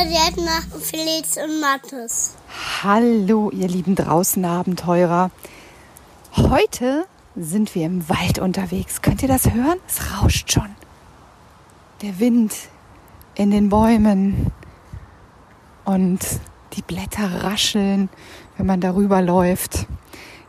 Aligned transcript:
Kindergärtner 0.00 0.62
Felix 0.80 1.36
und 1.36 1.60
Mathis. 1.60 2.34
Hallo, 2.82 3.50
ihr 3.50 3.68
lieben 3.68 3.94
Draußenabenteurer. 3.94 5.30
Heute 6.36 7.04
sind 7.36 7.74
wir 7.74 7.84
im 7.84 8.08
Wald 8.08 8.38
unterwegs. 8.38 9.02
Könnt 9.02 9.20
ihr 9.20 9.28
das 9.28 9.52
hören? 9.52 9.78
Es 9.86 10.00
rauscht 10.22 10.52
schon. 10.52 10.74
Der 12.00 12.18
Wind 12.18 12.54
in 13.34 13.50
den 13.50 13.68
Bäumen 13.68 14.50
und 15.84 16.20
die 16.72 16.82
Blätter 16.82 17.44
rascheln, 17.44 18.08
wenn 18.56 18.66
man 18.66 18.80
darüber 18.80 19.20
läuft. 19.20 19.86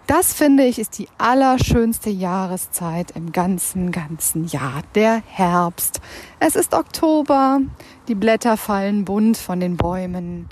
Das 0.07 0.33
finde 0.33 0.65
ich 0.65 0.79
ist 0.79 0.97
die 0.97 1.07
allerschönste 1.17 2.09
Jahreszeit 2.09 3.11
im 3.11 3.31
ganzen, 3.31 3.91
ganzen 3.91 4.45
Jahr. 4.45 4.81
Der 4.95 5.21
Herbst. 5.25 6.01
Es 6.39 6.55
ist 6.55 6.73
Oktober. 6.73 7.61
Die 8.07 8.15
Blätter 8.15 8.57
fallen 8.57 9.05
bunt 9.05 9.37
von 9.37 9.59
den 9.59 9.77
Bäumen. 9.77 10.49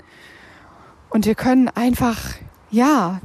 Und 1.10 1.26
wir 1.26 1.34
können 1.34 1.68
einfach, 1.68 2.18
ja, 2.70 3.20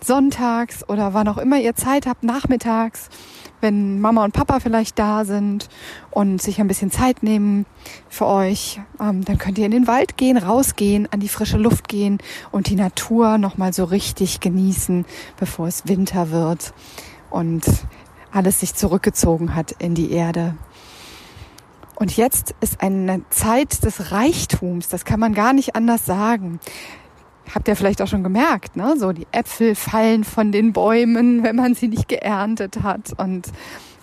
sonntags 0.00 0.88
oder 0.88 1.14
wann 1.14 1.28
auch 1.28 1.38
immer 1.38 1.58
ihr 1.58 1.74
Zeit 1.74 2.06
habt, 2.06 2.22
nachmittags, 2.22 3.08
wenn 3.64 3.98
Mama 3.98 4.22
und 4.24 4.32
Papa 4.32 4.60
vielleicht 4.60 4.98
da 4.98 5.24
sind 5.24 5.70
und 6.10 6.40
sich 6.40 6.60
ein 6.60 6.68
bisschen 6.68 6.90
Zeit 6.90 7.22
nehmen 7.22 7.64
für 8.10 8.26
euch, 8.26 8.78
ähm, 9.00 9.24
dann 9.24 9.38
könnt 9.38 9.56
ihr 9.56 9.64
in 9.64 9.72
den 9.72 9.86
Wald 9.86 10.18
gehen, 10.18 10.36
rausgehen, 10.36 11.08
an 11.10 11.18
die 11.18 11.30
frische 11.30 11.56
Luft 11.56 11.88
gehen 11.88 12.18
und 12.52 12.68
die 12.68 12.76
Natur 12.76 13.38
nochmal 13.38 13.72
so 13.72 13.84
richtig 13.84 14.40
genießen, 14.40 15.06
bevor 15.38 15.66
es 15.66 15.88
Winter 15.88 16.30
wird 16.30 16.74
und 17.30 17.64
alles 18.30 18.60
sich 18.60 18.74
zurückgezogen 18.74 19.54
hat 19.54 19.72
in 19.78 19.94
die 19.94 20.12
Erde. 20.12 20.54
Und 21.96 22.14
jetzt 22.16 22.54
ist 22.60 22.82
eine 22.82 23.22
Zeit 23.30 23.82
des 23.82 24.12
Reichtums, 24.12 24.88
das 24.88 25.06
kann 25.06 25.20
man 25.20 25.32
gar 25.32 25.54
nicht 25.54 25.74
anders 25.74 26.04
sagen 26.04 26.60
habt 27.52 27.68
ihr 27.68 27.76
vielleicht 27.76 28.00
auch 28.00 28.06
schon 28.06 28.22
gemerkt, 28.22 28.76
ne? 28.76 28.94
So 28.98 29.12
die 29.12 29.26
Äpfel 29.32 29.74
fallen 29.74 30.24
von 30.24 30.52
den 30.52 30.72
Bäumen, 30.72 31.42
wenn 31.42 31.56
man 31.56 31.74
sie 31.74 31.88
nicht 31.88 32.08
geerntet 32.08 32.82
hat. 32.82 33.12
Und 33.16 33.48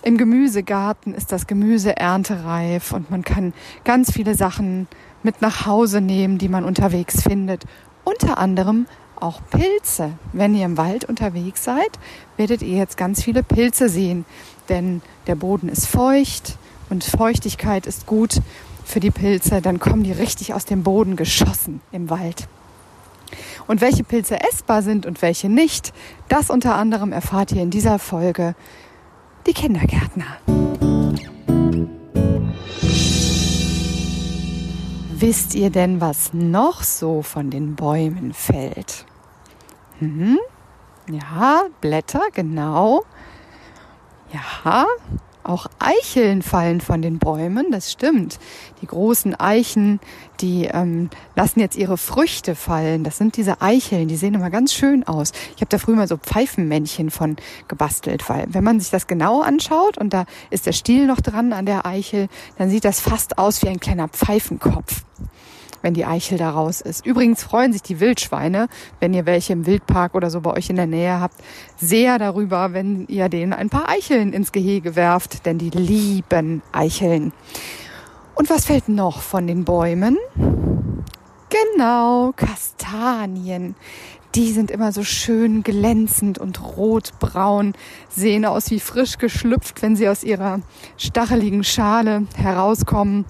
im 0.02 0.18
Gemüsegarten 0.18 1.14
ist 1.14 1.32
das 1.32 1.46
Gemüse 1.46 1.96
erntereif 1.96 2.92
und 2.92 3.10
man 3.10 3.22
kann 3.22 3.52
ganz 3.84 4.12
viele 4.12 4.34
Sachen 4.34 4.88
mit 5.22 5.40
nach 5.40 5.66
Hause 5.66 6.00
nehmen, 6.00 6.38
die 6.38 6.48
man 6.48 6.64
unterwegs 6.64 7.22
findet. 7.22 7.64
Unter 8.04 8.38
anderem 8.38 8.86
auch 9.22 9.40
Pilze. 9.50 10.12
Wenn 10.32 10.54
ihr 10.54 10.64
im 10.64 10.76
Wald 10.76 11.04
unterwegs 11.04 11.62
seid, 11.62 11.98
werdet 12.36 12.62
ihr 12.62 12.76
jetzt 12.76 12.96
ganz 12.96 13.22
viele 13.22 13.44
Pilze 13.44 13.88
sehen, 13.88 14.24
denn 14.68 15.00
der 15.28 15.36
Boden 15.36 15.68
ist 15.68 15.86
feucht 15.86 16.58
und 16.90 17.04
Feuchtigkeit 17.04 17.86
ist 17.86 18.06
gut 18.06 18.40
für 18.84 18.98
die 18.98 19.12
Pilze. 19.12 19.62
Dann 19.62 19.78
kommen 19.78 20.02
die 20.02 20.12
richtig 20.12 20.54
aus 20.54 20.64
dem 20.64 20.82
Boden 20.82 21.14
geschossen 21.14 21.80
im 21.92 22.10
Wald. 22.10 22.48
Und 23.66 23.80
welche 23.80 24.04
Pilze 24.04 24.40
essbar 24.40 24.82
sind 24.82 25.06
und 25.06 25.22
welche 25.22 25.48
nicht, 25.48 25.92
das 26.28 26.50
unter 26.50 26.74
anderem 26.74 27.12
erfahrt 27.12 27.52
ihr 27.52 27.62
in 27.62 27.70
dieser 27.70 27.98
Folge 27.98 28.54
die 29.46 29.52
Kindergärtner. 29.52 30.38
Wisst 35.14 35.54
ihr 35.54 35.70
denn, 35.70 36.00
was 36.00 36.34
noch 36.34 36.82
so 36.82 37.22
von 37.22 37.50
den 37.50 37.76
Bäumen 37.76 38.32
fällt? 38.32 39.06
Mhm. 40.00 40.38
Ja, 41.08 41.62
Blätter, 41.80 42.22
genau. 42.32 43.04
Ja, 44.32 44.86
auch 45.44 45.66
Eicheln 45.78 46.42
fallen 46.42 46.80
von 46.80 47.02
den 47.02 47.18
Bäumen, 47.18 47.70
das 47.70 47.92
stimmt. 47.92 48.38
Die 48.80 48.86
großen 48.86 49.34
Eichen, 49.34 50.00
die 50.40 50.64
ähm, 50.64 51.10
lassen 51.36 51.60
jetzt 51.60 51.76
ihre 51.76 51.96
Früchte 51.96 52.54
fallen. 52.54 53.04
Das 53.04 53.18
sind 53.18 53.36
diese 53.36 53.60
Eicheln, 53.60 54.08
die 54.08 54.16
sehen 54.16 54.34
immer 54.34 54.50
ganz 54.50 54.72
schön 54.72 55.06
aus. 55.06 55.32
Ich 55.56 55.60
habe 55.60 55.68
da 55.68 55.78
früher 55.78 55.96
mal 55.96 56.08
so 56.08 56.16
Pfeifenmännchen 56.16 57.10
von 57.10 57.36
gebastelt, 57.68 58.28
weil 58.28 58.46
wenn 58.48 58.64
man 58.64 58.80
sich 58.80 58.90
das 58.90 59.06
genau 59.06 59.42
anschaut 59.42 59.98
und 59.98 60.12
da 60.12 60.26
ist 60.50 60.66
der 60.66 60.72
Stiel 60.72 61.06
noch 61.06 61.20
dran 61.20 61.52
an 61.52 61.66
der 61.66 61.86
Eichel, 61.86 62.28
dann 62.58 62.70
sieht 62.70 62.84
das 62.84 63.00
fast 63.00 63.38
aus 63.38 63.62
wie 63.62 63.68
ein 63.68 63.80
kleiner 63.80 64.08
Pfeifenkopf 64.08 65.02
wenn 65.82 65.94
die 65.94 66.04
Eichel 66.04 66.38
da 66.38 66.50
raus 66.50 66.80
ist. 66.80 67.04
Übrigens 67.04 67.42
freuen 67.42 67.72
sich 67.72 67.82
die 67.82 68.00
Wildschweine, 68.00 68.68
wenn 69.00 69.12
ihr 69.12 69.26
welche 69.26 69.52
im 69.52 69.66
Wildpark 69.66 70.14
oder 70.14 70.30
so 70.30 70.40
bei 70.40 70.52
euch 70.52 70.70
in 70.70 70.76
der 70.76 70.86
Nähe 70.86 71.20
habt, 71.20 71.36
sehr 71.76 72.18
darüber, 72.18 72.72
wenn 72.72 73.06
ihr 73.08 73.28
denen 73.28 73.52
ein 73.52 73.68
paar 73.68 73.88
Eicheln 73.88 74.32
ins 74.32 74.52
Gehege 74.52 74.96
werft, 74.96 75.44
denn 75.44 75.58
die 75.58 75.70
lieben 75.70 76.62
Eicheln. 76.72 77.32
Und 78.34 78.48
was 78.48 78.66
fällt 78.66 78.88
noch 78.88 79.20
von 79.20 79.46
den 79.46 79.64
Bäumen? 79.64 80.16
Genau, 81.74 82.32
Kastanien. 82.34 83.74
Die 84.34 84.52
sind 84.52 84.70
immer 84.70 84.92
so 84.92 85.04
schön 85.04 85.62
glänzend 85.62 86.38
und 86.38 86.76
rotbraun, 86.78 87.74
sehen 88.08 88.46
aus 88.46 88.70
wie 88.70 88.80
frisch 88.80 89.18
geschlüpft, 89.18 89.82
wenn 89.82 89.94
sie 89.94 90.08
aus 90.08 90.24
ihrer 90.24 90.60
stacheligen 90.96 91.64
Schale 91.64 92.26
herauskommen. 92.34 93.26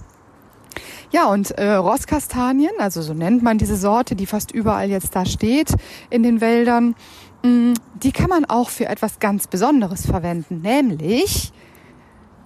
Ja, 1.11 1.27
und 1.27 1.51
äh, 1.51 1.73
Rosskastanien, 1.73 2.71
also 2.79 3.01
so 3.01 3.13
nennt 3.13 3.43
man 3.43 3.57
diese 3.57 3.75
Sorte, 3.75 4.15
die 4.15 4.25
fast 4.25 4.51
überall 4.51 4.89
jetzt 4.89 5.15
da 5.15 5.25
steht 5.25 5.73
in 6.09 6.23
den 6.23 6.41
Wäldern, 6.41 6.95
mh, 7.43 7.49
mm, 7.49 7.73
die 8.01 8.11
kann 8.11 8.29
man 8.29 8.45
auch 8.45 8.69
für 8.69 8.87
etwas 8.87 9.19
ganz 9.19 9.47
Besonderes 9.47 10.05
verwenden, 10.05 10.61
nämlich 10.61 11.53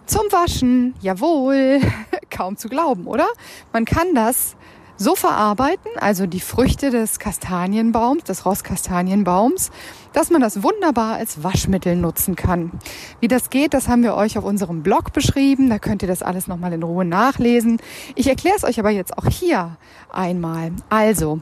zum 0.06 0.24
Waschen. 0.32 0.96
Jawohl, 1.02 1.82
kaum 2.30 2.58
zu 2.58 2.70
glauben, 2.70 3.08
oder? 3.08 3.28
Man 3.74 3.86
kann 3.86 4.16
das 4.16 4.56
so 4.98 5.16
verarbeiten, 5.16 5.92
also 5.98 6.26
die 6.26 6.40
Früchte 6.40 6.90
des 6.90 7.20
Kastanienbaums, 7.20 8.24
des 8.24 8.46
Rosskastanienbaums, 8.46 9.72
dass 10.14 10.30
man 10.30 10.42
das 10.42 10.64
wunderbar 10.64 11.16
als 11.16 11.44
Waschmittel 11.44 11.96
nutzen 11.96 12.36
kann. 12.36 12.72
Wie 13.20 13.28
das 13.28 13.50
geht, 13.50 13.74
das 13.74 13.88
haben 13.88 14.04
wir 14.04 14.16
euch 14.16 14.38
auf 14.38 14.44
unserem 14.44 14.84
Blog 14.84 15.14
beschrieben. 15.14 15.70
Da 15.70 15.80
könnt 15.80 16.02
ihr 16.02 16.08
das 16.08 16.24
alles 16.24 16.48
nochmal 16.48 16.74
in 16.74 16.84
Ruhe 16.84 17.06
nachlesen. 17.06 17.78
Ich 18.16 18.28
erkläre 18.28 18.56
es 18.58 18.64
euch 18.64 18.80
aber 18.80 18.90
jetzt 18.90 19.18
auch 19.18 19.28
hier 19.28 19.78
einmal. 20.12 20.72
Also, 20.90 21.40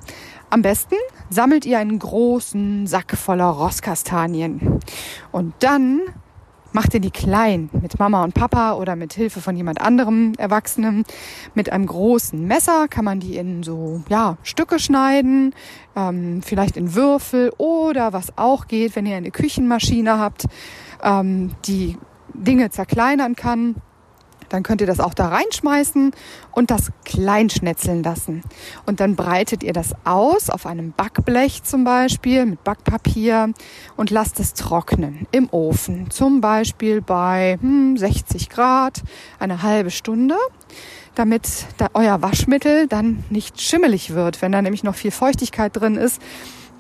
am 0.49 0.61
besten 0.61 0.95
sammelt 1.29 1.65
ihr 1.65 1.79
einen 1.79 1.99
großen 1.99 2.87
Sack 2.87 3.17
voller 3.17 3.45
Rosskastanien. 3.45 4.79
Und 5.31 5.53
dann 5.59 6.01
macht 6.75 6.93
ihr 6.93 6.99
die 6.99 7.09
klein 7.09 7.69
mit 7.81 7.97
Mama 7.99 8.23
und 8.23 8.33
Papa 8.33 8.73
oder 8.73 8.97
mit 8.97 9.13
Hilfe 9.13 9.39
von 9.39 9.55
jemand 9.55 9.79
anderem 9.79 10.33
Erwachsenem. 10.37 11.05
Mit 11.53 11.71
einem 11.71 11.87
großen 11.87 12.45
Messer 12.45 12.87
kann 12.89 13.05
man 13.05 13.21
die 13.21 13.37
in 13.37 13.63
so 13.63 14.03
ja 14.09 14.37
Stücke 14.43 14.77
schneiden, 14.77 15.55
ähm, 15.95 16.41
vielleicht 16.43 16.75
in 16.75 16.93
Würfel 16.93 17.53
oder 17.57 18.11
was 18.11 18.37
auch 18.37 18.67
geht, 18.67 18.97
wenn 18.97 19.05
ihr 19.05 19.15
eine 19.15 19.31
Küchenmaschine 19.31 20.19
habt, 20.19 20.47
ähm, 21.01 21.51
die 21.65 21.97
Dinge 22.33 22.69
zerkleinern 22.69 23.37
kann 23.37 23.75
dann 24.49 24.63
könnt 24.63 24.81
ihr 24.81 24.87
das 24.87 24.99
auch 24.99 25.13
da 25.13 25.29
reinschmeißen 25.29 26.11
und 26.51 26.71
das 26.71 26.91
kleinschnetzeln 27.03 28.03
lassen. 28.03 28.43
Und 28.85 28.99
dann 28.99 29.15
breitet 29.15 29.63
ihr 29.63 29.73
das 29.73 29.93
aus 30.03 30.49
auf 30.49 30.65
einem 30.65 30.91
Backblech 30.91 31.63
zum 31.63 31.83
Beispiel 31.83 32.45
mit 32.45 32.63
Backpapier 32.63 33.53
und 33.97 34.09
lasst 34.11 34.39
es 34.39 34.53
trocknen 34.53 35.27
im 35.31 35.49
Ofen. 35.51 36.09
Zum 36.09 36.41
Beispiel 36.41 37.01
bei 37.01 37.57
hm, 37.59 37.97
60 37.97 38.49
Grad 38.49 39.01
eine 39.39 39.61
halbe 39.61 39.91
Stunde 39.91 40.35
damit 41.15 41.65
da 41.77 41.87
euer 41.93 42.21
Waschmittel 42.21 42.87
dann 42.87 43.23
nicht 43.29 43.61
schimmelig 43.61 44.13
wird. 44.13 44.41
Wenn 44.41 44.51
da 44.51 44.61
nämlich 44.61 44.83
noch 44.83 44.95
viel 44.95 45.11
Feuchtigkeit 45.11 45.75
drin 45.75 45.95
ist, 45.95 46.21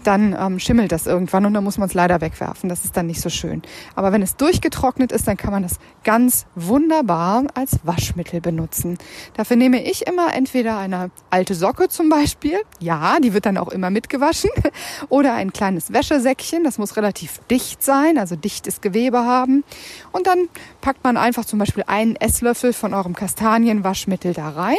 dann 0.07 0.35
ähm, 0.39 0.59
schimmelt 0.59 0.91
das 0.91 1.07
irgendwann 1.07 1.45
und 1.45 1.53
dann 1.53 1.63
muss 1.63 1.77
man 1.77 1.87
es 1.87 1.93
leider 1.93 2.21
wegwerfen. 2.21 2.69
Das 2.69 2.85
ist 2.85 2.95
dann 2.95 3.07
nicht 3.07 3.21
so 3.21 3.29
schön. 3.29 3.61
Aber 3.95 4.11
wenn 4.11 4.21
es 4.21 4.35
durchgetrocknet 4.35 5.11
ist, 5.11 5.27
dann 5.27 5.37
kann 5.37 5.51
man 5.51 5.63
das 5.63 5.79
ganz 6.03 6.45
wunderbar 6.55 7.43
als 7.53 7.79
Waschmittel 7.83 8.41
benutzen. 8.41 8.97
Dafür 9.35 9.57
nehme 9.57 9.83
ich 9.83 10.07
immer 10.07 10.33
entweder 10.33 10.77
eine 10.77 11.11
alte 11.29 11.55
Socke 11.55 11.89
zum 11.89 12.09
Beispiel, 12.09 12.59
ja, 12.79 13.19
die 13.19 13.33
wird 13.33 13.45
dann 13.45 13.57
auch 13.57 13.69
immer 13.69 13.89
mitgewaschen, 13.89 14.49
oder 15.09 15.33
ein 15.33 15.53
kleines 15.53 15.91
Wäschesäckchen, 15.91 16.63
das 16.63 16.77
muss 16.77 16.97
relativ 16.97 17.39
dicht 17.49 17.83
sein, 17.83 18.17
also 18.17 18.35
dichtes 18.35 18.81
Gewebe 18.81 19.19
haben. 19.19 19.63
Und 20.11 20.27
dann 20.27 20.47
packt 20.81 21.03
man 21.03 21.17
einfach 21.17 21.45
zum 21.45 21.59
Beispiel 21.59 21.83
einen 21.87 22.15
Esslöffel 22.15 22.73
von 22.73 22.93
eurem 22.93 23.15
Kastanienwaschmittel 23.15 24.33
da 24.33 24.49
rein 24.49 24.75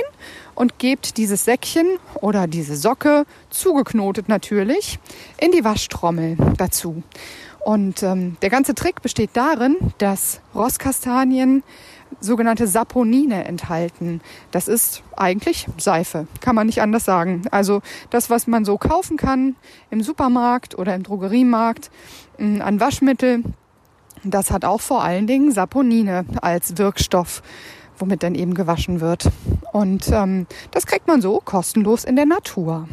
und 0.57 0.81
gebt 0.81 1.17
dieses 1.17 1.45
Säckchen 1.45 1.87
oder 2.21 2.49
diese 2.49 2.75
Socke, 2.75 3.25
zugeknotet 3.51 4.29
natürlich, 4.29 4.99
in 5.39 5.53
die 5.53 5.65
Waschtrommel 5.65 6.37
dazu. 6.57 7.05
Und 7.61 8.03
ähm, 8.03 8.37
der 8.43 8.51
ganze 8.51 8.75
Trick 8.75 9.03
besteht 9.03 9.31
darin, 9.35 9.77
dass 9.99 10.41
Rosskastanien 10.55 11.63
sogenannte 12.21 12.67
Saponine 12.67 13.45
enthalten. 13.45 14.21
Das 14.53 14.69
ist 14.69 15.03
eigentlich 15.17 15.67
Seife, 15.77 16.27
kann 16.41 16.55
man 16.55 16.67
nicht 16.67 16.81
anders 16.81 17.05
sagen. 17.05 17.43
Also 17.51 17.83
das, 18.11 18.31
was 18.31 18.47
man 18.47 18.65
so 18.65 18.79
kaufen 18.79 19.17
kann 19.17 19.57
im 19.91 20.03
Supermarkt 20.03 20.79
oder 20.79 20.95
im 20.95 21.03
Drogeriemarkt 21.03 21.91
äh, 22.39 22.61
an 22.61 22.81
Waschmittel, 22.81 23.43
das 24.23 24.51
hat 24.51 24.65
auch 24.65 24.81
vor 24.81 25.03
allen 25.03 25.27
Dingen 25.27 25.53
Saponine 25.53 26.25
als 26.41 26.79
Wirkstoff 26.79 27.43
womit 27.99 28.23
dann 28.23 28.35
eben 28.35 28.55
gewaschen 28.55 29.01
wird. 29.01 29.31
Und 29.73 30.09
ähm, 30.09 30.47
das 30.71 30.87
kriegt 30.87 31.07
man 31.07 31.21
so 31.21 31.41
kostenlos 31.45 32.05
in 32.05 32.17
der 32.17 32.27
Natur. 32.27 32.89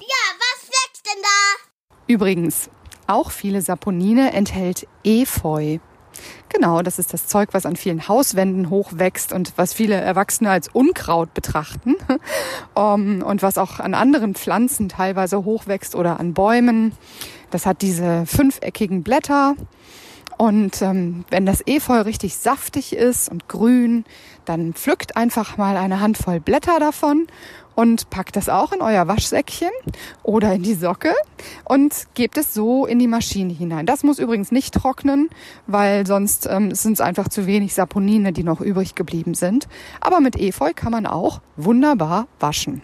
Ja, 0.00 0.24
was 0.38 0.68
wächst 0.68 1.06
denn 1.06 1.22
da? 1.22 1.94
Übrigens, 2.06 2.70
auch 3.06 3.30
viele 3.30 3.60
Saponine 3.62 4.32
enthält 4.32 4.86
Efeu. 5.04 5.78
Genau, 6.48 6.82
das 6.82 6.98
ist 6.98 7.12
das 7.12 7.26
Zeug, 7.26 7.48
was 7.52 7.66
an 7.66 7.74
vielen 7.74 8.06
Hauswänden 8.06 8.70
hochwächst 8.70 9.32
und 9.32 9.52
was 9.56 9.74
viele 9.74 9.96
Erwachsene 9.96 10.50
als 10.50 10.68
Unkraut 10.68 11.34
betrachten 11.34 11.96
um, 12.74 13.22
und 13.26 13.42
was 13.42 13.58
auch 13.58 13.80
an 13.80 13.94
anderen 13.94 14.34
Pflanzen 14.34 14.88
teilweise 14.88 15.44
hochwächst 15.44 15.96
oder 15.96 16.20
an 16.20 16.32
Bäumen. 16.32 16.92
Das 17.50 17.66
hat 17.66 17.82
diese 17.82 18.24
fünfeckigen 18.26 19.02
Blätter 19.02 19.56
und 20.36 20.82
ähm, 20.82 21.24
wenn 21.30 21.46
das 21.46 21.66
Efeu 21.66 22.00
richtig 22.00 22.36
saftig 22.36 22.94
ist 22.94 23.28
und 23.28 23.48
grün, 23.48 24.04
dann 24.44 24.74
pflückt 24.74 25.16
einfach 25.16 25.56
mal 25.56 25.76
eine 25.76 26.00
Handvoll 26.00 26.40
Blätter 26.40 26.78
davon 26.80 27.26
und 27.74 28.10
packt 28.10 28.36
das 28.36 28.48
auch 28.48 28.72
in 28.72 28.80
euer 28.80 29.08
Waschsäckchen 29.08 29.70
oder 30.22 30.52
in 30.54 30.62
die 30.62 30.74
Socke 30.74 31.14
und 31.64 32.06
gebt 32.14 32.36
es 32.36 32.54
so 32.54 32.86
in 32.86 32.98
die 32.98 33.06
Maschine 33.06 33.52
hinein. 33.52 33.86
Das 33.86 34.02
muss 34.02 34.18
übrigens 34.18 34.52
nicht 34.52 34.74
trocknen, 34.74 35.30
weil 35.66 36.06
sonst 36.06 36.46
ähm, 36.50 36.74
sind 36.74 36.94
es 36.94 37.00
einfach 37.00 37.28
zu 37.28 37.46
wenig 37.46 37.74
Saponine, 37.74 38.32
die 38.32 38.44
noch 38.44 38.60
übrig 38.60 38.94
geblieben 38.94 39.34
sind. 39.34 39.68
Aber 40.00 40.20
mit 40.20 40.36
Efeu 40.36 40.72
kann 40.74 40.92
man 40.92 41.06
auch 41.06 41.40
wunderbar 41.56 42.26
waschen. 42.40 42.82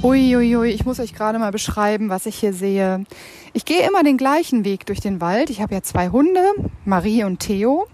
Uiuiui, 0.00 0.56
ui, 0.56 0.70
ich 0.70 0.84
muss 0.84 1.00
euch 1.00 1.12
gerade 1.12 1.40
mal 1.40 1.50
beschreiben, 1.50 2.08
was 2.08 2.26
ich 2.26 2.36
hier 2.36 2.52
sehe. 2.52 3.04
Ich 3.52 3.64
gehe 3.64 3.84
immer 3.84 4.04
den 4.04 4.16
gleichen 4.16 4.64
Weg 4.64 4.86
durch 4.86 5.00
den 5.00 5.20
Wald. 5.20 5.50
Ich 5.50 5.60
habe 5.60 5.74
ja 5.74 5.82
zwei 5.82 6.10
Hunde, 6.10 6.40
Marie 6.84 7.24
und 7.24 7.40
Theo. 7.40 7.88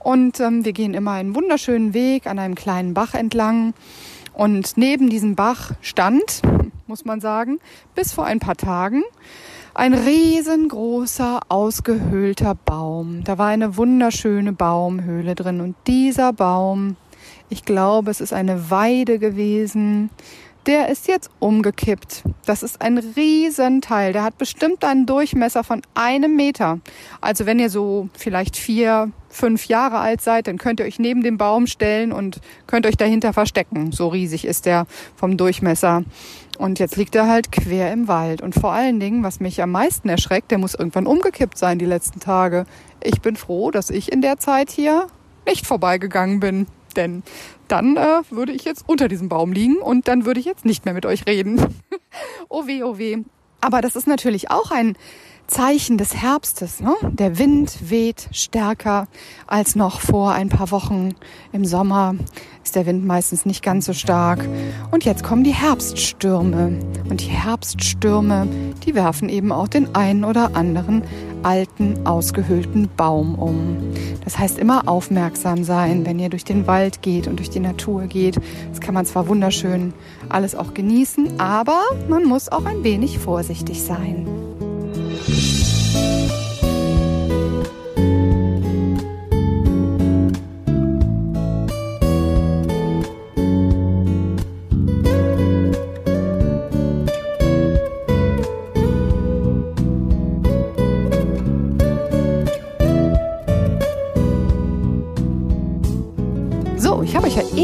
Und 0.00 0.40
ähm, 0.40 0.64
wir 0.64 0.72
gehen 0.72 0.94
immer 0.94 1.12
einen 1.12 1.36
wunderschönen 1.36 1.94
Weg 1.94 2.26
an 2.26 2.40
einem 2.40 2.56
kleinen 2.56 2.92
Bach 2.92 3.14
entlang. 3.14 3.72
Und 4.32 4.76
neben 4.76 5.08
diesem 5.10 5.36
Bach 5.36 5.70
stand, 5.80 6.42
muss 6.88 7.04
man 7.04 7.20
sagen, 7.20 7.60
bis 7.94 8.12
vor 8.12 8.24
ein 8.24 8.40
paar 8.40 8.56
Tagen 8.56 9.04
ein 9.74 9.94
riesengroßer, 9.94 11.40
ausgehöhlter 11.48 12.56
Baum. 12.56 13.22
Da 13.22 13.38
war 13.38 13.46
eine 13.46 13.76
wunderschöne 13.76 14.52
Baumhöhle 14.52 15.36
drin. 15.36 15.60
Und 15.60 15.76
dieser 15.86 16.32
Baum, 16.32 16.96
ich 17.48 17.64
glaube, 17.64 18.10
es 18.10 18.20
ist 18.20 18.32
eine 18.32 18.70
Weide 18.72 19.20
gewesen, 19.20 20.10
der 20.66 20.88
ist 20.88 21.08
jetzt 21.08 21.30
umgekippt. 21.40 22.22
Das 22.46 22.62
ist 22.62 22.80
ein 22.80 22.98
Riesenteil. 22.98 24.12
Der 24.12 24.22
hat 24.22 24.38
bestimmt 24.38 24.84
einen 24.84 25.06
Durchmesser 25.06 25.64
von 25.64 25.82
einem 25.94 26.36
Meter. 26.36 26.80
Also 27.20 27.46
wenn 27.46 27.58
ihr 27.58 27.70
so 27.70 28.08
vielleicht 28.16 28.56
vier, 28.56 29.10
fünf 29.28 29.66
Jahre 29.66 29.98
alt 29.98 30.20
seid, 30.20 30.46
dann 30.46 30.58
könnt 30.58 30.80
ihr 30.80 30.86
euch 30.86 30.98
neben 30.98 31.22
dem 31.22 31.38
Baum 31.38 31.66
stellen 31.66 32.12
und 32.12 32.40
könnt 32.66 32.86
euch 32.86 32.96
dahinter 32.96 33.32
verstecken. 33.32 33.92
So 33.92 34.08
riesig 34.08 34.44
ist 34.44 34.66
der 34.66 34.86
vom 35.16 35.36
Durchmesser. 35.36 36.04
Und 36.58 36.78
jetzt 36.78 36.96
liegt 36.96 37.14
er 37.14 37.28
halt 37.28 37.52
quer 37.52 37.92
im 37.92 38.08
Wald. 38.08 38.40
Und 38.40 38.54
vor 38.54 38.72
allen 38.72 39.00
Dingen, 39.00 39.22
was 39.22 39.40
mich 39.40 39.60
am 39.62 39.72
meisten 39.72 40.08
erschreckt, 40.08 40.50
der 40.50 40.58
muss 40.58 40.74
irgendwann 40.74 41.06
umgekippt 41.06 41.58
sein 41.58 41.78
die 41.78 41.84
letzten 41.84 42.20
Tage. 42.20 42.64
Ich 43.02 43.20
bin 43.20 43.36
froh, 43.36 43.70
dass 43.70 43.90
ich 43.90 44.12
in 44.12 44.22
der 44.22 44.38
Zeit 44.38 44.70
hier 44.70 45.08
nicht 45.46 45.66
vorbeigegangen 45.66 46.40
bin. 46.40 46.66
Denn 46.96 47.22
dann 47.68 47.96
äh, 47.96 48.22
würde 48.30 48.52
ich 48.52 48.64
jetzt 48.64 48.84
unter 48.86 49.08
diesem 49.08 49.28
Baum 49.28 49.52
liegen 49.52 49.76
und 49.76 50.08
dann 50.08 50.24
würde 50.24 50.40
ich 50.40 50.46
jetzt 50.46 50.64
nicht 50.64 50.84
mehr 50.84 50.94
mit 50.94 51.06
euch 51.06 51.26
reden. 51.26 51.60
oh 52.48 52.66
weh, 52.66 52.82
oh 52.82 52.98
weh. 52.98 53.18
Aber 53.60 53.80
das 53.80 53.96
ist 53.96 54.06
natürlich 54.06 54.50
auch 54.50 54.70
ein 54.70 54.96
Zeichen 55.46 55.98
des 55.98 56.16
Herbstes. 56.16 56.80
Ne? 56.80 56.94
Der 57.02 57.38
Wind 57.38 57.90
weht 57.90 58.28
stärker 58.32 59.08
als 59.46 59.76
noch 59.76 60.00
vor 60.00 60.32
ein 60.32 60.48
paar 60.48 60.70
Wochen. 60.70 61.14
Im 61.52 61.64
Sommer 61.64 62.14
ist 62.62 62.76
der 62.76 62.86
Wind 62.86 63.04
meistens 63.04 63.44
nicht 63.44 63.62
ganz 63.62 63.86
so 63.86 63.92
stark. 63.92 64.46
Und 64.90 65.04
jetzt 65.04 65.22
kommen 65.22 65.44
die 65.44 65.54
Herbststürme. 65.54 66.78
Und 67.08 67.20
die 67.20 67.30
Herbststürme, 67.30 68.48
die 68.86 68.94
werfen 68.94 69.28
eben 69.28 69.52
auch 69.52 69.68
den 69.68 69.94
einen 69.94 70.24
oder 70.24 70.56
anderen 70.56 71.02
alten, 71.44 72.06
ausgehöhlten 72.06 72.88
Baum 72.96 73.34
um. 73.36 73.76
Das 74.24 74.38
heißt 74.38 74.58
immer 74.58 74.88
aufmerksam 74.88 75.64
sein, 75.64 76.06
wenn 76.06 76.18
ihr 76.18 76.28
durch 76.28 76.44
den 76.44 76.66
Wald 76.66 77.02
geht 77.02 77.26
und 77.26 77.38
durch 77.38 77.50
die 77.50 77.60
Natur 77.60 78.06
geht. 78.06 78.40
Das 78.70 78.80
kann 78.80 78.94
man 78.94 79.06
zwar 79.06 79.28
wunderschön 79.28 79.92
alles 80.28 80.54
auch 80.54 80.74
genießen, 80.74 81.38
aber 81.38 81.80
man 82.08 82.24
muss 82.24 82.50
auch 82.50 82.64
ein 82.64 82.84
wenig 82.84 83.18
vorsichtig 83.18 83.82
sein. 83.82 84.26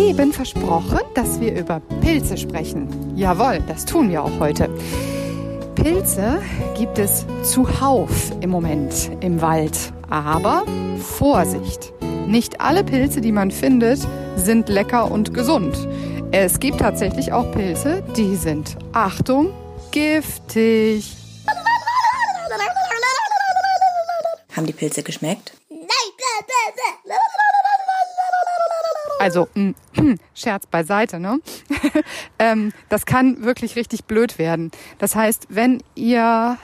Eben 0.00 0.32
versprochen, 0.32 1.00
dass 1.14 1.41
wir 1.41 1.55
über 1.58 1.81
Pilze 2.00 2.37
sprechen. 2.37 2.88
Jawohl, 3.17 3.61
das 3.69 3.85
tun 3.85 4.11
wir 4.11 4.23
auch 4.23 4.41
heute. 4.41 4.69
Pilze 5.75 6.41
gibt 6.76 6.99
es 6.99 7.26
zuhauf 7.43 8.32
im 8.41 8.50
Moment 8.50 9.11
im 9.20 9.41
Wald. 9.41 9.93
Aber 10.08 10.64
Vorsicht! 10.99 11.93
Nicht 12.26 12.61
alle 12.61 12.85
Pilze, 12.85 13.20
die 13.20 13.32
man 13.32 13.50
findet, 13.50 14.00
sind 14.37 14.69
lecker 14.69 15.11
und 15.11 15.35
gesund. 15.35 15.76
Es 16.32 16.61
gibt 16.61 16.79
tatsächlich 16.79 17.32
auch 17.32 17.50
Pilze, 17.52 18.02
die 18.17 18.37
sind, 18.37 18.76
Achtung, 18.93 19.50
giftig. 19.91 21.17
Haben 24.56 24.67
die 24.67 24.73
Pilze 24.73 25.02
geschmeckt? 25.02 25.60
Also, 29.20 29.49
mh, 29.55 29.75
mm, 29.96 30.14
Scherz 30.34 30.67
beiseite, 30.67 31.20
ne? 31.20 31.40
ähm, 32.38 32.72
das 32.88 33.05
kann 33.05 33.44
wirklich 33.44 33.76
richtig 33.76 34.06
blöd 34.06 34.38
werden. 34.38 34.70
Das 34.99 35.14
heißt, 35.14 35.49
wenn 35.50 35.82
ihr 35.94 36.56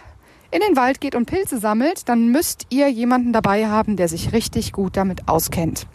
in 0.51 0.61
den 0.67 0.75
Wald 0.75 1.03
geht 1.03 1.15
und 1.15 1.27
Pilze 1.27 1.59
sammelt, 1.59 2.09
dann 2.09 2.31
müsst 2.31 2.67
ihr 2.71 2.89
jemanden 2.89 3.35
dabei 3.35 3.67
haben, 3.67 3.97
der 3.97 4.09
sich 4.09 4.33
richtig 4.33 4.73
gut 4.73 4.97
damit 4.97 5.29
auskennt. 5.29 5.87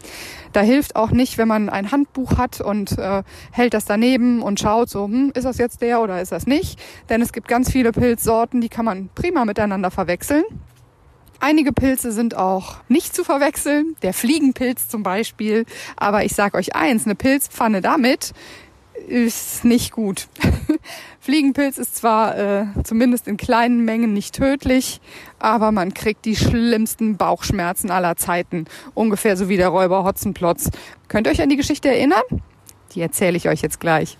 Da 0.52 0.60
hilft 0.60 0.94
auch 0.94 1.10
nicht, 1.10 1.36
wenn 1.36 1.48
man 1.48 1.68
ein 1.68 1.90
Handbuch 1.90 2.38
hat 2.38 2.60
und 2.60 2.96
äh, 2.96 3.24
hält 3.50 3.74
das 3.74 3.84
daneben 3.84 4.40
und 4.40 4.60
schaut 4.60 4.88
so, 4.88 5.06
hm, 5.06 5.32
ist 5.34 5.44
das 5.44 5.58
jetzt 5.58 5.82
der 5.82 6.00
oder 6.00 6.20
ist 6.20 6.30
das 6.30 6.46
nicht? 6.46 6.78
Denn 7.08 7.22
es 7.22 7.32
gibt 7.32 7.48
ganz 7.48 7.72
viele 7.72 7.90
Pilzsorten, 7.90 8.60
die 8.60 8.68
kann 8.68 8.84
man 8.84 9.08
prima 9.16 9.44
miteinander 9.44 9.90
verwechseln. 9.90 10.44
Einige 11.44 11.72
Pilze 11.72 12.12
sind 12.12 12.36
auch 12.36 12.76
nicht 12.88 13.16
zu 13.16 13.24
verwechseln, 13.24 13.96
der 14.02 14.14
Fliegenpilz 14.14 14.88
zum 14.88 15.02
Beispiel. 15.02 15.66
Aber 15.96 16.24
ich 16.24 16.36
sage 16.36 16.56
euch 16.56 16.76
eins, 16.76 17.04
eine 17.04 17.16
Pilzpfanne 17.16 17.80
damit 17.80 18.32
ist 19.08 19.64
nicht 19.64 19.90
gut. 19.90 20.28
Fliegenpilz 21.20 21.78
ist 21.78 21.96
zwar 21.96 22.38
äh, 22.38 22.66
zumindest 22.84 23.26
in 23.26 23.38
kleinen 23.38 23.84
Mengen 23.84 24.12
nicht 24.12 24.36
tödlich, 24.36 25.00
aber 25.40 25.72
man 25.72 25.94
kriegt 25.94 26.26
die 26.26 26.36
schlimmsten 26.36 27.16
Bauchschmerzen 27.16 27.90
aller 27.90 28.14
Zeiten. 28.14 28.66
Ungefähr 28.94 29.36
so 29.36 29.48
wie 29.48 29.56
der 29.56 29.70
Räuber 29.70 30.04
Hotzenplotz. 30.04 30.70
Könnt 31.08 31.26
ihr 31.26 31.32
euch 31.32 31.42
an 31.42 31.48
die 31.48 31.56
Geschichte 31.56 31.88
erinnern? 31.88 32.22
Die 32.94 33.00
erzähle 33.00 33.36
ich 33.36 33.48
euch 33.48 33.62
jetzt 33.62 33.80
gleich. 33.80 34.16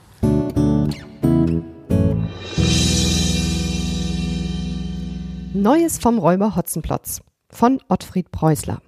Neues 5.54 5.99
vom 5.99 6.18
Räuber 6.18 6.56
Hotzenplotz 6.56 7.21
von 7.50 7.78
Ottfried 7.88 8.30
Preußler. 8.32 8.80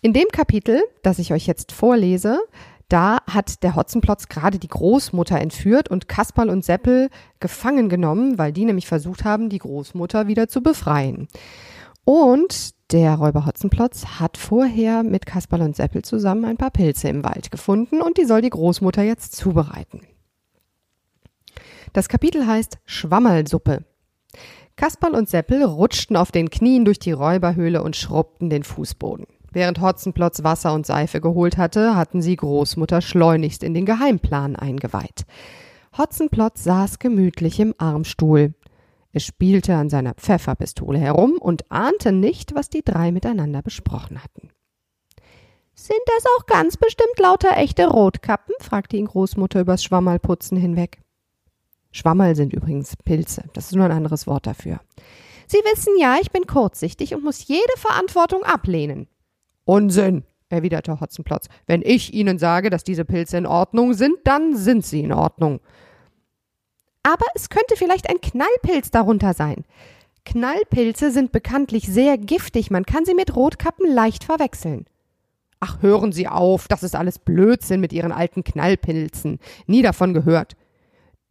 In 0.00 0.12
dem 0.12 0.26
Kapitel, 0.32 0.82
das 1.04 1.20
ich 1.20 1.32
euch 1.32 1.46
jetzt 1.46 1.70
vorlese, 1.70 2.40
da 2.88 3.18
hat 3.30 3.62
der 3.62 3.76
Hotzenplotz 3.76 4.26
gerade 4.26 4.58
die 4.58 4.66
Großmutter 4.66 5.40
entführt 5.40 5.88
und 5.88 6.08
Kasperl 6.08 6.50
und 6.50 6.64
Seppel 6.64 7.08
gefangen 7.38 7.88
genommen, 7.88 8.36
weil 8.36 8.52
die 8.52 8.64
nämlich 8.64 8.88
versucht 8.88 9.24
haben, 9.24 9.48
die 9.48 9.58
Großmutter 9.58 10.26
wieder 10.26 10.48
zu 10.48 10.60
befreien. 10.60 11.28
Und 12.04 12.74
der 12.90 13.14
Räuber 13.14 13.46
Hotzenplotz 13.46 14.04
hat 14.18 14.38
vorher 14.38 15.04
mit 15.04 15.24
Kasperl 15.24 15.62
und 15.62 15.76
Seppel 15.76 16.02
zusammen 16.02 16.44
ein 16.46 16.56
paar 16.56 16.72
Pilze 16.72 17.08
im 17.10 17.22
Wald 17.22 17.52
gefunden 17.52 18.02
und 18.02 18.18
die 18.18 18.24
soll 18.24 18.42
die 18.42 18.50
Großmutter 18.50 19.04
jetzt 19.04 19.36
zubereiten. 19.36 20.00
Das 21.92 22.08
Kapitel 22.08 22.44
heißt 22.44 22.78
Schwammerlsuppe. 22.86 23.84
Kasperl 24.76 25.14
und 25.14 25.28
Seppel 25.28 25.62
rutschten 25.62 26.16
auf 26.16 26.32
den 26.32 26.50
Knien 26.50 26.84
durch 26.84 26.98
die 26.98 27.12
Räuberhöhle 27.12 27.82
und 27.82 27.96
schrubbten 27.96 28.50
den 28.50 28.62
Fußboden. 28.62 29.26
Während 29.52 29.80
Hotzenplotz 29.80 30.42
Wasser 30.42 30.72
und 30.72 30.86
Seife 30.86 31.20
geholt 31.20 31.58
hatte, 31.58 31.94
hatten 31.94 32.22
sie 32.22 32.36
Großmutter 32.36 33.02
schleunigst 33.02 33.62
in 33.62 33.74
den 33.74 33.84
Geheimplan 33.84 34.56
eingeweiht. 34.56 35.26
Hotzenplotz 35.96 36.64
saß 36.64 36.98
gemütlich 36.98 37.60
im 37.60 37.74
Armstuhl. 37.76 38.54
Er 39.12 39.20
spielte 39.20 39.74
an 39.74 39.90
seiner 39.90 40.14
Pfefferpistole 40.14 40.98
herum 40.98 41.32
und 41.38 41.70
ahnte 41.70 42.12
nicht, 42.12 42.54
was 42.54 42.70
die 42.70 42.82
drei 42.82 43.12
miteinander 43.12 43.60
besprochen 43.60 44.24
hatten. 44.24 44.48
Sind 45.74 46.00
das 46.06 46.24
auch 46.36 46.46
ganz 46.46 46.78
bestimmt 46.78 47.18
lauter 47.18 47.56
echte 47.56 47.86
Rotkappen? 47.88 48.54
fragte 48.60 48.96
ihn 48.96 49.06
Großmutter 49.06 49.60
übers 49.60 49.84
Schwammerlputzen 49.84 50.56
hinweg. 50.56 51.02
Schwammerl 51.92 52.34
sind 52.34 52.52
übrigens 52.52 52.96
Pilze, 53.04 53.44
das 53.52 53.66
ist 53.66 53.74
nur 53.74 53.84
ein 53.84 53.92
anderes 53.92 54.26
Wort 54.26 54.46
dafür. 54.46 54.80
Sie 55.46 55.58
wissen 55.58 55.92
ja, 55.98 56.16
ich 56.20 56.30
bin 56.30 56.46
kurzsichtig 56.46 57.14
und 57.14 57.22
muss 57.22 57.46
jede 57.46 57.76
Verantwortung 57.76 58.42
ablehnen. 58.42 59.06
Unsinn, 59.64 60.24
erwiderte 60.48 61.00
Hotzenplotz. 61.00 61.46
Wenn 61.66 61.82
ich 61.82 62.14
Ihnen 62.14 62.38
sage, 62.38 62.70
dass 62.70 62.84
diese 62.84 63.04
Pilze 63.04 63.36
in 63.36 63.46
Ordnung 63.46 63.94
sind, 63.94 64.16
dann 64.24 64.56
sind 64.56 64.84
sie 64.84 65.00
in 65.00 65.12
Ordnung. 65.12 65.60
Aber 67.02 67.26
es 67.34 67.50
könnte 67.50 67.76
vielleicht 67.76 68.08
ein 68.08 68.20
Knallpilz 68.20 68.90
darunter 68.90 69.34
sein. 69.34 69.64
Knallpilze 70.24 71.10
sind 71.10 71.32
bekanntlich 71.32 71.86
sehr 71.86 72.16
giftig, 72.16 72.70
man 72.70 72.86
kann 72.86 73.04
sie 73.04 73.14
mit 73.14 73.34
Rotkappen 73.34 73.92
leicht 73.92 74.24
verwechseln. 74.24 74.86
Ach, 75.58 75.80
hören 75.80 76.12
Sie 76.12 76.26
auf, 76.26 76.66
das 76.66 76.82
ist 76.82 76.96
alles 76.96 77.18
Blödsinn 77.18 77.80
mit 77.80 77.92
Ihren 77.92 78.10
alten 78.10 78.42
Knallpilzen. 78.42 79.38
Nie 79.66 79.82
davon 79.82 80.12
gehört. 80.12 80.56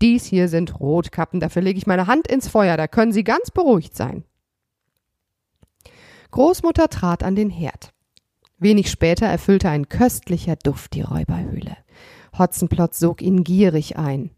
Dies 0.01 0.25
hier 0.25 0.47
sind 0.47 0.79
Rotkappen, 0.79 1.39
dafür 1.39 1.61
lege 1.61 1.77
ich 1.77 1.85
meine 1.85 2.07
Hand 2.07 2.27
ins 2.27 2.47
Feuer, 2.47 2.75
da 2.75 2.87
können 2.87 3.11
Sie 3.11 3.23
ganz 3.23 3.51
beruhigt 3.51 3.95
sein. 3.95 4.23
Großmutter 6.31 6.89
trat 6.89 7.23
an 7.23 7.35
den 7.35 7.49
Herd. 7.49 7.93
Wenig 8.57 8.89
später 8.89 9.27
erfüllte 9.27 9.69
ein 9.69 9.89
köstlicher 9.89 10.55
Duft 10.55 10.93
die 10.93 11.01
Räuberhöhle. 11.01 11.77
Hotzenplotz 12.37 12.99
sog 12.99 13.21
ihn 13.21 13.43
gierig 13.43 13.97
ein. 13.97 14.31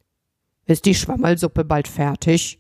Ist 0.65 0.85
die 0.85 0.95
Schwammerlsuppe 0.95 1.63
bald 1.63 1.87
fertig? 1.87 2.59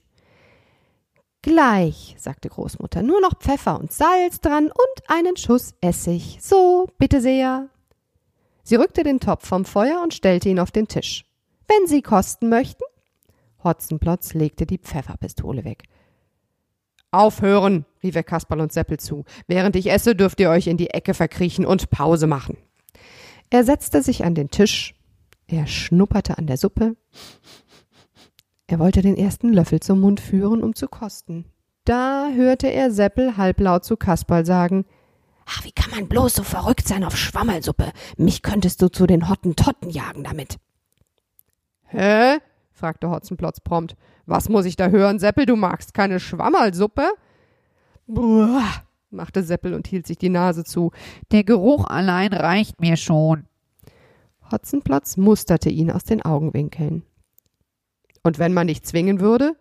Gleich, 1.41 2.15
sagte 2.17 2.47
Großmutter, 2.47 3.01
nur 3.01 3.19
noch 3.19 3.37
Pfeffer 3.37 3.79
und 3.79 3.91
Salz 3.91 4.39
dran 4.39 4.65
und 4.67 5.09
einen 5.09 5.35
Schuss 5.35 5.73
Essig. 5.81 6.37
So, 6.41 6.87
bitte 6.97 7.19
sehr. 7.19 7.69
Sie 8.63 8.75
rückte 8.75 9.03
den 9.03 9.19
Topf 9.19 9.45
vom 9.47 9.65
Feuer 9.65 10.01
und 10.01 10.13
stellte 10.13 10.47
ihn 10.47 10.59
auf 10.59 10.71
den 10.71 10.87
Tisch. 10.87 11.25
Wenn 11.67 11.87
Sie 11.87 12.01
kosten 12.01 12.47
möchten? 12.49 12.83
Hotzenplotz 13.63 14.33
legte 14.33 14.65
die 14.65 14.77
Pfefferpistole 14.77 15.63
weg. 15.63 15.83
Aufhören, 17.11 17.85
rief 18.01 18.15
er 18.15 18.23
Kasperl 18.23 18.61
und 18.61 18.73
Seppel 18.73 18.99
zu. 18.99 19.23
Während 19.47 19.75
ich 19.75 19.91
esse, 19.91 20.15
dürft 20.15 20.39
ihr 20.39 20.49
euch 20.49 20.67
in 20.67 20.77
die 20.77 20.89
Ecke 20.89 21.13
verkriechen 21.13 21.65
und 21.65 21.89
Pause 21.89 22.27
machen. 22.27 22.57
Er 23.49 23.63
setzte 23.63 24.01
sich 24.01 24.25
an 24.25 24.33
den 24.33 24.49
Tisch, 24.49 24.95
er 25.45 25.67
schnupperte 25.67 26.37
an 26.37 26.47
der 26.47 26.57
Suppe, 26.57 26.95
er 28.65 28.79
wollte 28.79 29.01
den 29.01 29.17
ersten 29.17 29.53
Löffel 29.53 29.81
zum 29.81 29.99
Mund 29.99 30.19
führen, 30.19 30.63
um 30.63 30.73
zu 30.73 30.87
kosten. 30.87 31.45
Da 31.85 32.29
hörte 32.33 32.67
er 32.67 32.91
Seppel 32.91 33.37
halblaut 33.37 33.85
zu 33.85 33.97
Kasperl 33.97 34.45
sagen 34.45 34.85
Ach, 35.45 35.63
wie 35.65 35.71
kann 35.71 35.91
man 35.91 36.07
bloß 36.07 36.35
so 36.35 36.43
verrückt 36.43 36.87
sein 36.87 37.03
auf 37.03 37.17
Schwammerlsuppe? 37.17 37.91
Mich 38.17 38.41
könntest 38.41 38.81
du 38.81 38.89
zu 38.89 39.05
den 39.05 39.29
Hottentotten 39.29 39.89
jagen 39.89 40.23
damit. 40.23 40.57
Hä? 41.87 42.37
Fragte 42.73 43.09
Hotzenplotz 43.09 43.59
prompt. 43.59 43.95
Was 44.25 44.49
muss 44.49 44.65
ich 44.65 44.75
da 44.75 44.89
hören, 44.89 45.19
Seppel? 45.19 45.45
Du 45.45 45.55
magst 45.55 45.93
keine 45.93 46.19
Schwammerlsuppe? 46.19 47.07
Buah, 48.07 48.83
machte 49.09 49.43
Seppel 49.43 49.73
und 49.73 49.87
hielt 49.87 50.07
sich 50.07 50.17
die 50.17 50.29
Nase 50.29 50.63
zu. 50.63 50.91
Der 51.31 51.43
Geruch 51.43 51.85
allein 51.85 52.33
reicht 52.33 52.81
mir 52.81 52.97
schon. 52.97 53.45
Hotzenplotz 54.51 55.17
musterte 55.17 55.69
ihn 55.69 55.91
aus 55.91 56.03
den 56.03 56.21
Augenwinkeln. 56.21 57.03
Und 58.23 58.39
wenn 58.39 58.53
man 58.53 58.67
dich 58.67 58.83
zwingen 58.83 59.19
würde? 59.19 59.55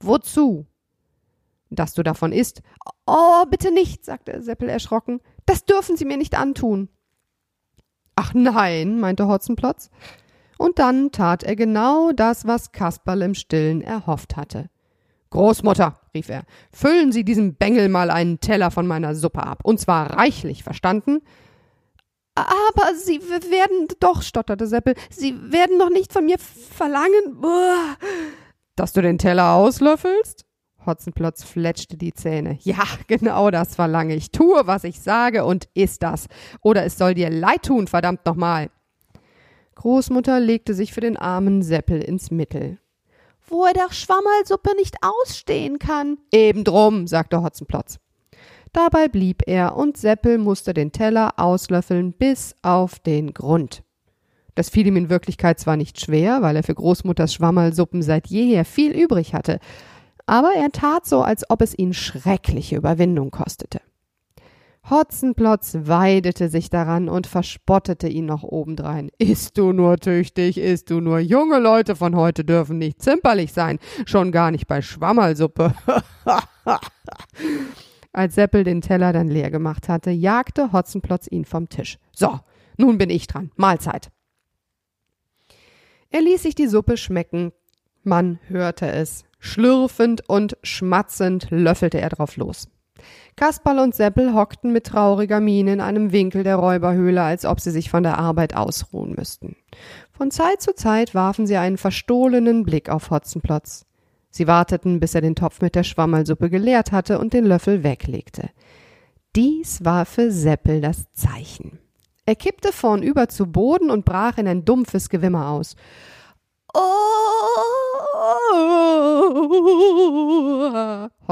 Wozu? 0.00 0.66
Dass 1.70 1.94
du 1.94 2.02
davon 2.02 2.32
isst. 2.32 2.62
Oh, 3.06 3.44
bitte 3.50 3.72
nicht, 3.72 4.04
sagte 4.04 4.42
Seppel 4.42 4.68
erschrocken. 4.68 5.20
Das 5.46 5.64
dürfen 5.64 5.96
Sie 5.96 6.04
mir 6.04 6.16
nicht 6.16 6.36
antun. 6.36 6.88
Ach 8.14 8.34
nein, 8.34 9.00
meinte 9.00 9.26
Hotzenplotz. 9.26 9.90
Und 10.62 10.78
dann 10.78 11.10
tat 11.10 11.42
er 11.42 11.56
genau 11.56 12.12
das, 12.12 12.46
was 12.46 12.70
Kasperl 12.70 13.22
im 13.22 13.34
Stillen 13.34 13.82
erhofft 13.82 14.36
hatte. 14.36 14.70
Großmutter, 15.30 15.98
rief 16.14 16.28
er, 16.28 16.44
füllen 16.72 17.10
Sie 17.10 17.24
diesem 17.24 17.56
Bengel 17.56 17.88
mal 17.88 18.10
einen 18.10 18.38
Teller 18.38 18.70
von 18.70 18.86
meiner 18.86 19.16
Suppe 19.16 19.42
ab, 19.42 19.64
und 19.64 19.80
zwar 19.80 20.16
reichlich, 20.16 20.62
verstanden? 20.62 21.18
Aber 22.36 22.94
Sie 22.94 23.20
werden 23.20 23.88
doch, 23.98 24.22
stotterte 24.22 24.68
Seppel, 24.68 24.94
Sie 25.10 25.34
werden 25.50 25.80
doch 25.80 25.90
nicht 25.90 26.12
von 26.12 26.26
mir 26.26 26.38
verlangen, 26.38 27.40
Buah. 27.40 27.96
dass 28.76 28.92
du 28.92 29.02
den 29.02 29.18
Teller 29.18 29.54
auslöffelst? 29.54 30.44
Hotzenplotz 30.86 31.42
fletschte 31.42 31.96
die 31.96 32.14
Zähne. 32.14 32.60
Ja, 32.62 32.84
genau 33.08 33.50
das 33.50 33.74
verlange 33.74 34.14
ich. 34.14 34.30
Tue, 34.30 34.64
was 34.64 34.84
ich 34.84 35.00
sage 35.00 35.44
und 35.44 35.68
iss 35.74 35.98
das. 35.98 36.28
Oder 36.60 36.84
es 36.84 36.98
soll 36.98 37.14
dir 37.14 37.30
leid 37.30 37.64
tun, 37.64 37.88
verdammt 37.88 38.24
nochmal. 38.26 38.70
Großmutter 39.74 40.40
legte 40.40 40.74
sich 40.74 40.92
für 40.92 41.00
den 41.00 41.16
armen 41.16 41.62
Seppel 41.62 42.02
ins 42.02 42.30
Mittel. 42.30 42.78
Wo 43.46 43.64
er 43.64 43.74
doch 43.74 43.92
Schwammerlsuppe 43.92 44.76
nicht 44.76 44.96
ausstehen 45.02 45.78
kann. 45.78 46.18
Eben 46.32 46.64
drum, 46.64 47.06
sagte 47.06 47.42
Hotzenplotz. 47.42 47.98
Dabei 48.72 49.08
blieb 49.08 49.42
er 49.46 49.76
und 49.76 49.96
Seppel 49.96 50.38
musste 50.38 50.72
den 50.72 50.92
Teller 50.92 51.34
auslöffeln 51.38 52.12
bis 52.12 52.54
auf 52.62 52.98
den 53.00 53.34
Grund. 53.34 53.82
Das 54.54 54.70
fiel 54.70 54.86
ihm 54.86 54.96
in 54.96 55.10
Wirklichkeit 55.10 55.58
zwar 55.58 55.76
nicht 55.76 56.00
schwer, 56.00 56.42
weil 56.42 56.56
er 56.56 56.62
für 56.62 56.74
Großmutters 56.74 57.34
Schwammerlsuppen 57.34 58.02
seit 58.02 58.28
jeher 58.28 58.64
viel 58.64 58.92
übrig 58.92 59.34
hatte, 59.34 59.58
aber 60.26 60.52
er 60.54 60.70
tat 60.70 61.06
so, 61.06 61.22
als 61.22 61.48
ob 61.50 61.62
es 61.62 61.76
ihn 61.76 61.94
schreckliche 61.94 62.76
Überwindung 62.76 63.30
kostete. 63.30 63.80
Hotzenplotz 64.90 65.76
weidete 65.82 66.48
sich 66.48 66.68
daran 66.68 67.08
und 67.08 67.26
verspottete 67.26 68.08
ihn 68.08 68.26
noch 68.26 68.42
obendrein. 68.42 69.10
Ist 69.18 69.56
du 69.56 69.72
nur 69.72 69.96
tüchtig, 69.98 70.58
ist 70.58 70.90
du 70.90 71.00
nur 71.00 71.20
junge 71.20 71.60
Leute 71.60 71.94
von 71.94 72.16
heute 72.16 72.44
dürfen 72.44 72.78
nicht 72.78 73.00
zimperlich 73.00 73.52
sein, 73.52 73.78
schon 74.06 74.32
gar 74.32 74.50
nicht 74.50 74.66
bei 74.66 74.82
Schwammerlsuppe. 74.82 75.74
Als 78.12 78.34
Seppel 78.34 78.64
den 78.64 78.80
Teller 78.80 79.12
dann 79.12 79.28
leer 79.28 79.50
gemacht 79.50 79.88
hatte, 79.88 80.10
jagte 80.10 80.72
Hotzenplotz 80.72 81.26
ihn 81.30 81.44
vom 81.44 81.68
Tisch. 81.68 81.98
So, 82.14 82.40
nun 82.76 82.98
bin 82.98 83.08
ich 83.08 83.26
dran. 83.26 83.52
Mahlzeit. 83.56 84.10
Er 86.10 86.20
ließ 86.20 86.42
sich 86.42 86.54
die 86.54 86.66
Suppe 86.66 86.96
schmecken. 86.96 87.52
Man 88.02 88.38
hörte 88.48 88.90
es. 88.90 89.24
Schlürfend 89.38 90.28
und 90.28 90.56
schmatzend 90.62 91.48
löffelte 91.50 92.00
er 92.00 92.10
drauf 92.10 92.36
los. 92.36 92.68
Kasperl 93.36 93.78
und 93.78 93.94
Seppel 93.94 94.34
hockten 94.34 94.72
mit 94.72 94.86
trauriger 94.86 95.40
Miene 95.40 95.72
in 95.72 95.80
einem 95.80 96.12
Winkel 96.12 96.44
der 96.44 96.56
Räuberhöhle, 96.56 97.22
als 97.22 97.44
ob 97.44 97.60
sie 97.60 97.70
sich 97.70 97.90
von 97.90 98.02
der 98.02 98.18
Arbeit 98.18 98.56
ausruhen 98.56 99.14
müssten. 99.16 99.56
Von 100.12 100.30
Zeit 100.30 100.60
zu 100.62 100.74
Zeit 100.74 101.14
warfen 101.14 101.46
sie 101.46 101.56
einen 101.56 101.78
verstohlenen 101.78 102.64
Blick 102.64 102.88
auf 102.88 103.10
Hotzenplotz. 103.10 103.86
Sie 104.30 104.46
warteten, 104.46 105.00
bis 105.00 105.14
er 105.14 105.20
den 105.20 105.34
Topf 105.34 105.60
mit 105.60 105.74
der 105.74 105.84
Schwammerlsuppe 105.84 106.48
geleert 106.48 106.92
hatte 106.92 107.18
und 107.18 107.32
den 107.32 107.44
Löffel 107.44 107.82
weglegte. 107.82 108.50
Dies 109.36 109.84
war 109.84 110.06
für 110.06 110.30
Seppel 110.30 110.80
das 110.80 111.12
Zeichen. 111.12 111.78
Er 112.24 112.36
kippte 112.36 112.72
vornüber 112.72 113.28
zu 113.28 113.46
Boden 113.46 113.90
und 113.90 114.04
brach 114.04 114.38
in 114.38 114.46
ein 114.46 114.64
dumpfes 114.64 115.08
Gewimmer 115.08 115.50
aus. 115.50 115.76
Oh! 116.72 116.78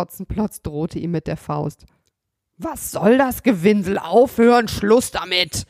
Hotzenplotz 0.01 0.63
drohte 0.63 0.99
ihm 0.99 1.11
mit 1.11 1.27
der 1.27 1.37
Faust. 1.37 1.87
Was 2.57 2.91
soll 2.91 3.19
das 3.19 3.43
Gewinsel? 3.43 3.99
Aufhören! 3.99 4.69
Schluss 4.69 5.11
damit! 5.11 5.67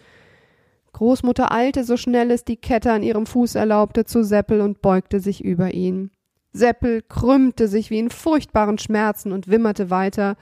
Großmutter 0.93 1.53
eilte 1.53 1.85
so 1.85 1.97
schnell 1.97 2.31
es 2.31 2.45
die 2.45 2.57
Kette 2.57 2.93
an 2.93 3.03
ihrem 3.03 3.27
Fuß 3.27 3.55
erlaubte 3.55 4.05
zu 4.05 4.25
Seppel 4.25 4.61
und 4.61 4.83
beugte 4.83 5.21
sich 5.21 5.45
über 5.45 5.73
ihn. 5.73 6.11
Seppel 6.53 7.03
krümmte 7.03 7.69
sich 7.69 7.91
wie 7.91 7.99
in 8.01 8.11
furchtbaren 8.11 8.79
Schmerzen 8.79 9.33
und 9.33 9.49
wimmerte 9.49 9.91
weiter. 9.91 10.37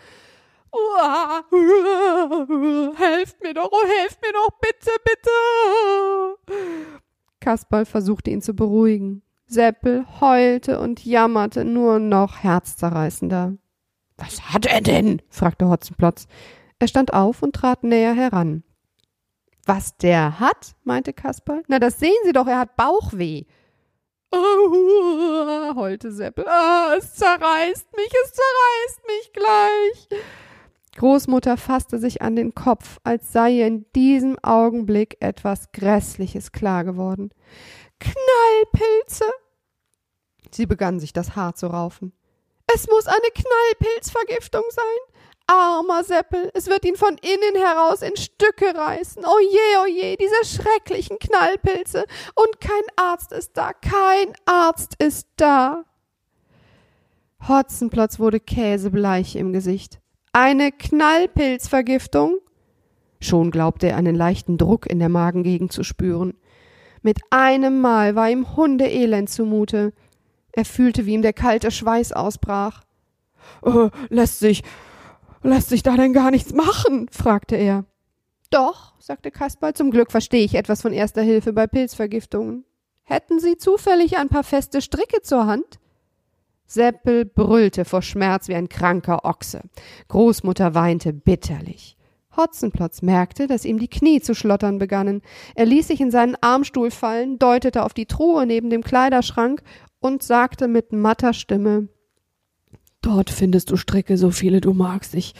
Uah, 0.73 1.45
helft 2.97 3.43
mir 3.43 3.55
doch, 3.55 3.71
oh, 3.71 3.87
helft 4.01 4.21
mir 4.23 4.33
doch, 4.33 4.51
bitte, 4.61 4.91
bitte. 5.05 5.31
Kasperl 7.41 7.85
versuchte 7.85 8.31
ihn 8.31 8.43
zu 8.43 8.55
beruhigen. 8.55 9.23
Seppel 9.47 10.07
heulte 10.21 10.81
und 10.81 11.05
jammerte 11.05 11.65
nur 11.65 11.99
noch 11.99 12.43
herzzerreißender. 12.43 13.57
Was 14.19 14.53
hat 14.53 14.67
er 14.67 14.81
denn? 14.81 15.23
fragte 15.31 15.69
Hotzenplotz. 15.69 16.27
Er 16.79 16.89
stand 16.89 17.15
auf 17.15 17.43
und 17.43 17.55
trat 17.55 17.85
näher 17.85 18.15
heran. 18.15 18.63
Was 19.65 19.97
der 19.97 20.41
hat? 20.41 20.75
meinte 20.85 21.13
Kasperl. 21.13 21.63
Na, 21.69 21.79
das 21.79 21.99
sehen 21.99 22.17
Sie 22.25 22.33
doch, 22.33 22.47
er 22.47 22.59
hat 22.59 22.77
Bauchweh. 22.77 23.45
Oh, 24.31 25.75
heulte 25.75 26.13
Seppel. 26.13 26.47
Ah, 26.47 26.95
es 26.99 27.15
zerreißt 27.15 27.97
mich, 27.97 28.13
es 28.25 28.33
zerreißt 28.33 29.07
mich 29.07 29.33
gleich. 29.33 30.21
Großmutter 30.97 31.57
fasste 31.57 31.99
sich 31.99 32.23
an 32.23 32.35
den 32.35 32.55
Kopf, 32.55 32.99
als 33.05 33.33
sei 33.33 33.53
ihr 33.53 33.67
in 33.67 33.87
diesem 33.95 34.39
Augenblick 34.43 35.17
etwas 35.21 35.71
Grässliches 35.73 36.53
klar 36.53 36.85
geworden. 36.85 37.31
Knallpilze! 38.01 39.25
Sie 40.51 40.67
begann 40.67 40.99
sich 40.99 41.13
das 41.13 41.37
Haar 41.37 41.55
zu 41.55 41.69
raufen. 41.69 42.13
Es 42.75 42.87
muss 42.89 43.07
eine 43.07 43.31
Knallpilzvergiftung 43.35 44.65
sein. 44.71 45.19
Armer 45.47 46.05
Seppel, 46.05 46.51
es 46.53 46.67
wird 46.67 46.85
ihn 46.85 46.97
von 46.97 47.17
innen 47.17 47.63
heraus 47.63 48.03
in 48.03 48.17
Stücke 48.17 48.75
reißen. 48.75 49.25
Oje, 49.25 49.83
oje, 49.83 50.17
diese 50.17 50.45
schrecklichen 50.45 51.19
Knallpilze. 51.19 52.05
Und 52.35 52.61
kein 52.61 52.83
Arzt 52.97 53.33
ist 53.33 53.57
da, 53.57 53.73
kein 53.73 54.35
Arzt 54.45 54.97
ist 55.03 55.27
da. 55.37 55.85
Hotzenplotz 57.49 58.19
wurde 58.19 58.41
käsebleich 58.41 59.37
im 59.37 59.55
Gesicht. 59.55 60.01
Eine 60.33 60.71
Knallpilzvergiftung? 60.71 62.39
Schon 63.21 63.51
glaubte 63.51 63.89
er 63.89 63.97
einen 63.97 64.15
leichten 64.15 64.59
Druck 64.59 64.87
in 64.87 64.99
der 64.99 65.09
Magengegend 65.09 65.73
zu 65.73 65.83
spüren. 65.83 66.35
Mit 67.01 67.21
einem 67.31 67.81
Mal 67.81 68.15
war 68.17 68.29
ihm 68.29 68.55
Hundeelend 68.55 69.31
zumute. 69.31 69.95
Er 70.59 70.65
fühlte, 70.65 71.07
wie 71.07 71.15
ihm 71.15 71.23
der 71.23 71.33
kalte 71.33 71.71
Schweiß 71.71 72.11
ausbrach. 72.11 72.83
Äh, 73.65 73.91
lässt 74.09 74.41
sich, 74.41 74.65
lässt 75.45 75.69
sich 75.69 75.85
da 75.85 75.97
denn 75.97 76.13
gar 76.13 76.33
nichts 76.33 76.53
machen? 76.53 77.09
fragte 77.13 77.55
er. 77.55 77.85
Doch, 78.51 78.95
sagte 78.99 79.31
Kasperl, 79.31 79.75
zum 79.75 79.93
Glück 79.93 80.11
verstehe 80.11 80.45
ich 80.45 80.57
etwas 80.57 80.83
von 80.83 80.93
erster 80.93 81.23
Hilfe 81.23 81.53
bei 81.53 81.69
Pilzvergiftungen. 81.69 82.65
Hätten 83.05 83.39
Sie 83.39 83.57
zufällig 83.57 84.17
ein 84.19 84.31
paar 84.31 84.43
feste 84.43 84.83
Stricke 84.83 85.23
zur 85.23 85.47
Hand? 85.47 85.79
Seppel 86.67 87.25
brüllte 87.25 87.85
vor 87.85 88.03
Schmerz 88.03 88.49
wie 88.49 88.57
ein 88.57 88.69
kranker 88.69 89.25
Ochse. 89.25 89.63
Großmutter 90.09 90.75
weinte 90.75 91.13
bitterlich. 91.13 91.97
Hotzenplotz 92.37 93.03
merkte, 93.03 93.49
dass 93.49 93.65
ihm 93.65 93.79
die 93.79 93.89
Knie 93.89 94.21
zu 94.21 94.35
schlottern 94.35 94.79
begannen. 94.79 95.23
Er 95.55 95.67
ließ 95.67 95.89
sich 95.89 96.01
in 96.01 96.11
seinen 96.11 96.37
Armstuhl 96.41 96.91
fallen, 96.91 97.39
deutete 97.39 97.85
auf 97.85 97.95
die 97.95 98.07
Truhe 98.07 98.47
neben 98.47 98.71
dem 98.71 98.83
Kleiderschrank 98.83 99.63
und 100.01 100.23
sagte 100.23 100.69
mit 100.69 100.93
matter 100.93 101.33
Stimme 101.33 101.89
Dort 103.01 103.31
findest 103.31 103.71
du 103.71 103.77
Stricke, 103.77 104.19
so 104.19 104.31
viele 104.31 104.61
du 104.61 104.75
magst. 104.75 105.15
Ich 105.15 105.35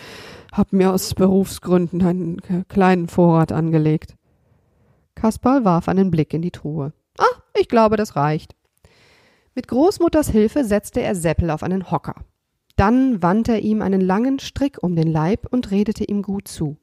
hab 0.53 0.73
mir 0.73 0.93
aus 0.93 1.15
Berufsgründen 1.15 2.03
einen 2.03 2.67
kleinen 2.69 3.09
Vorrat 3.09 3.53
angelegt. 3.53 4.15
Kasperl 5.15 5.65
warf 5.65 5.89
einen 5.89 6.11
Blick 6.11 6.33
in 6.33 6.43
die 6.43 6.53
Truhe. 6.53 6.93
Ah, 7.19 7.25
ich 7.59 7.69
glaube, 7.69 7.97
das 7.97 8.15
reicht. 8.15 8.55
Mit 9.55 9.67
Großmutters 9.67 10.31
Hilfe 10.31 10.65
setzte 10.65 11.01
er 11.01 11.17
Seppel 11.17 11.51
auf 11.51 11.65
einen 11.65 11.91
Hocker. 11.91 12.15
Dann 12.77 13.23
wand 13.23 13.49
er 13.49 13.61
ihm 13.61 13.83
einen 13.83 14.01
langen 14.01 14.39
Strick 14.39 14.79
um 14.81 14.95
den 14.95 15.09
Leib 15.09 15.49
und 15.51 15.73
redete 15.73 16.05
ihm 16.05 16.23
gut 16.23 16.47
zu. 16.47 16.77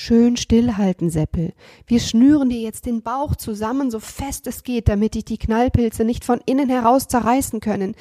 Schön 0.00 0.36
stillhalten, 0.36 1.10
Seppel. 1.10 1.54
Wir 1.88 1.98
schnüren 1.98 2.50
dir 2.50 2.60
jetzt 2.60 2.86
den 2.86 3.02
Bauch 3.02 3.34
zusammen, 3.34 3.90
so 3.90 3.98
fest 3.98 4.46
es 4.46 4.62
geht, 4.62 4.88
damit 4.88 5.16
dich 5.16 5.24
die 5.24 5.38
Knallpilze 5.38 6.04
nicht 6.04 6.24
von 6.24 6.40
innen 6.46 6.68
heraus 6.68 7.08
zerreißen 7.08 7.58
können. 7.58 7.96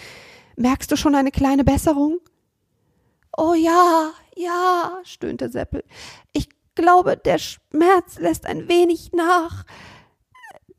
Merkst 0.58 0.92
du 0.92 0.96
schon 0.96 1.16
eine 1.16 1.32
kleine 1.32 1.64
Besserung? 1.64 2.20
Oh 3.36 3.56
ja, 3.56 4.12
ja, 4.36 5.00
stöhnte 5.06 5.50
Seppel. 5.50 5.84
Ich 6.34 6.50
glaube, 6.76 7.18
der 7.18 7.40
Schmerz 7.40 8.20
lässt 8.20 8.46
ein 8.46 8.70
wenig 8.70 9.14
nach. 9.14 9.66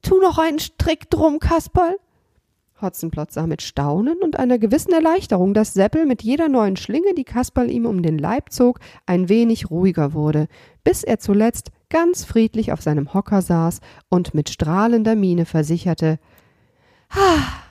Tu 0.03 0.21
noch 0.21 0.39
einen 0.39 0.61
Strick 0.61 1.11
drum, 1.11 1.41
Kasperl. 1.41 1.99
Hotzenplotz 2.81 3.35
sah 3.35 3.47
mit 3.47 3.63
Staunen 3.63 4.19
und 4.23 4.39
einer 4.39 4.59
gewissen 4.59 4.93
Erleichterung, 4.93 5.55
dass 5.55 5.75
Seppel 5.75 6.07
mit 6.07 6.23
jeder 6.23 6.49
neuen 6.49 6.77
Schlinge, 6.77 7.15
die 7.15 7.25
Kasperl 7.25 7.71
ihm 7.71 7.87
um 7.87 8.03
den 8.03 8.19
Leib 8.19 8.53
zog, 8.53 8.81
ein 9.07 9.29
wenig 9.29 9.71
ruhiger 9.71 10.13
wurde, 10.13 10.49
bis 10.85 11.05
er 11.05 11.19
zuletzt 11.19 11.71
ganz 11.91 12.25
friedlich 12.25 12.73
auf 12.73 12.83
seinem 12.83 13.15
Hocker 13.15 13.43
saß 13.43 13.81
und 14.09 14.35
mit 14.35 14.51
strahlender 14.51 15.17
Miene 15.17 15.45
versicherte 15.45 16.19
Ah, 17.11 17.63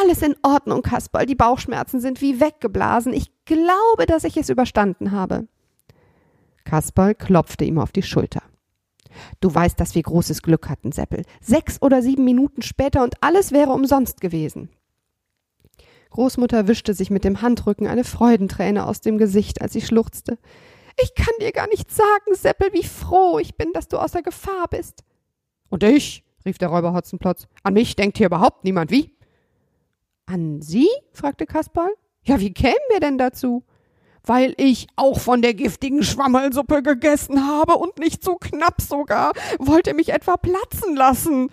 alles 0.00 0.22
in 0.22 0.36
Ordnung, 0.42 0.82
Kasperl, 0.82 1.26
die 1.26 1.34
Bauchschmerzen 1.34 2.00
sind 2.00 2.20
wie 2.20 2.40
weggeblasen. 2.40 3.12
Ich 3.12 3.30
glaube, 3.44 4.06
dass 4.06 4.24
ich 4.24 4.36
es 4.36 4.48
überstanden 4.48 5.10
habe. 5.10 5.48
Kasperl 6.64 7.14
klopfte 7.14 7.64
ihm 7.64 7.78
auf 7.78 7.92
die 7.92 8.02
Schulter. 8.02 8.42
Du 9.40 9.54
weißt, 9.54 9.78
dass 9.78 9.94
wir 9.94 10.02
großes 10.02 10.42
Glück 10.42 10.68
hatten, 10.68 10.92
Seppel. 10.92 11.24
Sechs 11.40 11.80
oder 11.82 12.02
sieben 12.02 12.24
Minuten 12.24 12.62
später 12.62 13.02
und 13.02 13.22
alles 13.22 13.52
wäre 13.52 13.72
umsonst 13.72 14.20
gewesen. 14.20 14.70
Großmutter 16.10 16.68
wischte 16.68 16.94
sich 16.94 17.10
mit 17.10 17.24
dem 17.24 17.42
Handrücken 17.42 17.86
eine 17.86 18.04
Freudenträne 18.04 18.86
aus 18.86 19.00
dem 19.00 19.18
Gesicht, 19.18 19.60
als 19.60 19.74
sie 19.74 19.82
schluchzte. 19.82 20.38
Ich 21.00 21.14
kann 21.14 21.34
dir 21.40 21.52
gar 21.52 21.68
nicht 21.68 21.90
sagen, 21.90 22.34
Seppel, 22.34 22.72
wie 22.72 22.84
froh 22.84 23.38
ich 23.38 23.56
bin, 23.56 23.72
dass 23.72 23.88
du 23.88 23.98
außer 23.98 24.22
Gefahr 24.22 24.66
bist. 24.68 25.04
Und 25.68 25.82
ich, 25.82 26.24
rief 26.44 26.58
der 26.58 26.68
Räuber 26.68 26.92
Hotzenplotz, 26.92 27.46
an 27.62 27.74
mich 27.74 27.94
denkt 27.94 28.18
hier 28.18 28.26
überhaupt 28.26 28.64
niemand, 28.64 28.90
wie? 28.90 29.14
An 30.26 30.60
Sie? 30.60 30.88
fragte 31.12 31.46
Kasperl. 31.46 31.90
Ja, 32.24 32.40
wie 32.40 32.52
kämen 32.52 32.74
wir 32.90 33.00
denn 33.00 33.16
dazu? 33.16 33.64
Weil 34.28 34.52
ich 34.58 34.88
auch 34.96 35.18
von 35.18 35.40
der 35.40 35.54
giftigen 35.54 36.02
Schwammelsuppe 36.02 36.82
gegessen 36.82 37.48
habe 37.48 37.76
und 37.76 37.98
nicht 37.98 38.22
so 38.22 38.36
knapp 38.36 38.82
sogar. 38.82 39.32
Wollt 39.58 39.86
ihr 39.86 39.94
mich 39.94 40.10
etwa 40.10 40.36
platzen 40.36 40.94
lassen? 40.94 41.48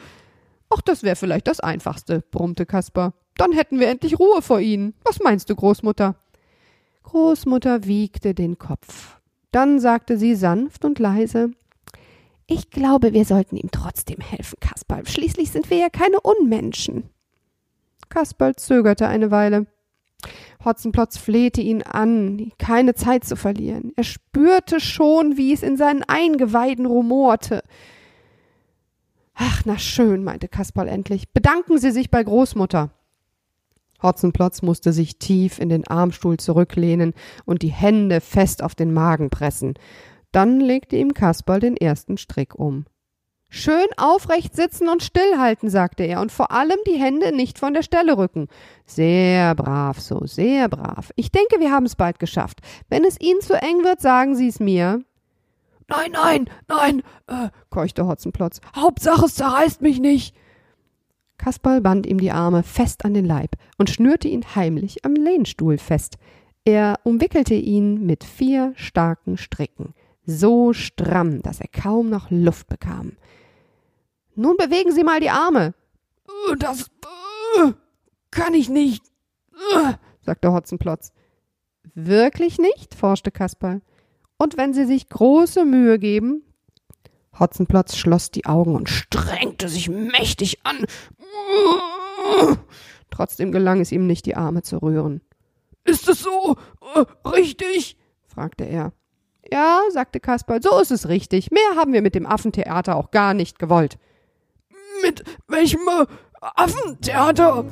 Ach, 0.69 0.81
das 0.81 1.01
wäre 1.01 1.15
vielleicht 1.15 1.47
das 1.47 1.61
Einfachste, 1.61 2.21
brummte 2.31 2.65
Kasper. 2.65 3.13
Dann 3.37 3.53
hätten 3.53 3.79
wir 3.79 3.87
endlich 3.87 4.19
Ruhe 4.19 4.41
vor 4.41 4.59
Ihnen. 4.59 4.93
Was 5.05 5.21
meinst 5.21 5.49
du, 5.49 5.55
Großmutter? 5.55 6.15
Großmutter 7.03 7.85
wiegte 7.85 8.33
den 8.33 8.57
Kopf. 8.57 9.21
Dann 9.51 9.79
sagte 9.79 10.17
sie 10.17 10.35
sanft 10.35 10.83
und 10.83 10.99
leise 10.99 11.51
Ich 12.45 12.71
glaube, 12.71 13.13
wir 13.13 13.23
sollten 13.23 13.55
ihm 13.55 13.71
trotzdem 13.71 14.19
helfen, 14.19 14.59
Kasperl. 14.59 15.07
Schließlich 15.07 15.49
sind 15.49 15.69
wir 15.69 15.77
ja 15.77 15.87
keine 15.87 16.19
Unmenschen. 16.19 17.09
Kasperl 18.09 18.57
zögerte 18.57 19.07
eine 19.07 19.31
Weile. 19.31 19.65
Hotzenplotz 20.63 21.17
flehte 21.17 21.61
ihn 21.61 21.83
an, 21.83 22.51
keine 22.57 22.95
Zeit 22.95 23.23
zu 23.23 23.35
verlieren. 23.35 23.93
Er 23.95 24.03
spürte 24.03 24.79
schon, 24.79 25.37
wie 25.37 25.53
es 25.53 25.63
in 25.63 25.77
seinen 25.77 26.03
Eingeweiden 26.03 26.85
rumorte. 26.85 27.63
Ach, 29.33 29.63
na 29.65 29.77
schön, 29.77 30.23
meinte 30.23 30.47
Kasperl 30.47 30.87
endlich. 30.87 31.31
Bedanken 31.33 31.77
Sie 31.77 31.91
sich 31.91 32.09
bei 32.09 32.23
Großmutter. 32.23 32.91
Hotzenplotz 34.01 34.61
musste 34.61 34.93
sich 34.93 35.19
tief 35.19 35.59
in 35.59 35.69
den 35.69 35.87
Armstuhl 35.87 36.37
zurücklehnen 36.37 37.13
und 37.45 37.61
die 37.61 37.71
Hände 37.71 38.21
fest 38.21 38.63
auf 38.63 38.75
den 38.75 38.93
Magen 38.93 39.29
pressen. 39.29 39.73
Dann 40.31 40.59
legte 40.59 40.95
ihm 40.95 41.13
Kasperl 41.13 41.59
den 41.59 41.77
ersten 41.77 42.17
Strick 42.17 42.55
um. 42.55 42.85
Schön 43.57 43.87
aufrecht 43.95 44.53
sitzen 44.53 44.89
und 44.89 45.01
stillhalten, 45.01 45.69
sagte 45.69 46.03
er, 46.03 46.19
und 46.19 46.29
vor 46.29 46.51
allem 46.51 46.77
die 46.85 46.99
Hände 46.99 47.33
nicht 47.33 47.57
von 47.57 47.73
der 47.73 47.83
Stelle 47.83 48.17
rücken. 48.17 48.49
Sehr 48.85 49.55
brav 49.55 50.01
so, 50.01 50.25
sehr 50.25 50.67
brav. 50.67 51.13
Ich 51.15 51.31
denke, 51.31 51.61
wir 51.61 51.71
haben 51.71 51.85
es 51.85 51.95
bald 51.95 52.19
geschafft. 52.19 52.59
Wenn 52.89 53.05
es 53.05 53.17
Ihnen 53.17 53.39
zu 53.39 53.53
eng 53.53 53.85
wird, 53.85 54.01
sagen 54.01 54.35
Sie 54.35 54.49
es 54.49 54.59
mir. 54.59 54.99
Nein, 55.87 56.11
nein, 56.11 56.49
nein, 56.67 57.03
äh, 57.27 57.49
keuchte 57.69 58.05
Hotzenplotz. 58.05 58.59
Hauptsache, 58.75 59.23
es 59.23 59.35
zerreißt 59.35 59.81
mich 59.81 60.01
nicht. 60.01 60.35
Kasperl 61.37 61.79
band 61.79 62.07
ihm 62.07 62.19
die 62.19 62.31
Arme 62.31 62.61
fest 62.61 63.05
an 63.05 63.13
den 63.13 63.25
Leib 63.25 63.51
und 63.77 63.89
schnürte 63.89 64.27
ihn 64.27 64.43
heimlich 64.53 65.05
am 65.05 65.13
Lehnstuhl 65.13 65.77
fest. 65.77 66.17
Er 66.65 66.99
umwickelte 67.05 67.55
ihn 67.55 68.05
mit 68.05 68.25
vier 68.25 68.73
starken 68.75 69.37
Stricken, 69.37 69.93
so 70.25 70.73
stramm, 70.73 71.41
dass 71.41 71.61
er 71.61 71.69
kaum 71.69 72.09
noch 72.09 72.29
Luft 72.29 72.67
bekam. 72.67 73.13
Nun 74.35 74.57
bewegen 74.57 74.91
Sie 74.91 75.03
mal 75.03 75.19
die 75.19 75.29
Arme. 75.29 75.73
Äh, 76.27 76.55
das 76.57 76.89
äh, 77.57 77.71
kann 78.31 78.53
ich 78.53 78.69
nicht, 78.69 79.03
äh, 79.73 79.93
sagte 80.21 80.51
Hotzenplotz. 80.51 81.13
Wirklich 81.93 82.59
nicht? 82.59 82.95
forschte 82.95 83.31
Kasperl. 83.31 83.81
Und 84.37 84.57
wenn 84.57 84.73
Sie 84.73 84.85
sich 84.85 85.07
große 85.09 85.63
Mühe 85.63 85.97
geben? 85.97 86.43
Hotzenplotz 87.39 87.95
schloss 87.95 88.31
die 88.31 88.45
Augen 88.45 88.75
und 88.75 88.89
strengte 88.89 89.69
sich 89.69 89.89
mächtig 89.89 90.59
an. 90.65 90.85
Trotzdem 93.11 93.51
gelang 93.51 93.79
es 93.81 93.91
ihm 93.91 94.07
nicht, 94.07 94.25
die 94.25 94.35
Arme 94.35 94.61
zu 94.61 94.77
rühren. 94.77 95.21
Ist 95.83 96.09
es 96.09 96.21
so 96.21 96.55
richtig? 97.25 97.97
fragte 98.25 98.65
er. 98.65 98.93
Ja, 99.51 99.81
sagte 99.91 100.19
Kasperl, 100.19 100.61
so 100.61 100.79
ist 100.79 100.91
es 100.91 101.07
richtig. 101.07 101.51
Mehr 101.51 101.75
haben 101.75 101.93
wir 101.93 102.01
mit 102.01 102.15
dem 102.15 102.25
Affentheater 102.25 102.95
auch 102.95 103.11
gar 103.11 103.33
nicht 103.33 103.59
gewollt. 103.59 103.97
Mit 105.05 105.23
welchem 105.47 105.81
äh, 105.81 106.05
Affentheater? 106.41 107.65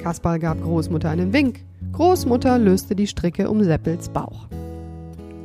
Kasperl 0.00 0.38
gab 0.38 0.62
Großmutter 0.62 1.10
einen 1.10 1.32
Wink. 1.32 1.64
Großmutter 1.92 2.58
löste 2.58 2.94
die 2.94 3.08
Stricke 3.08 3.50
um 3.50 3.64
Seppels 3.64 4.08
Bauch. 4.10 4.46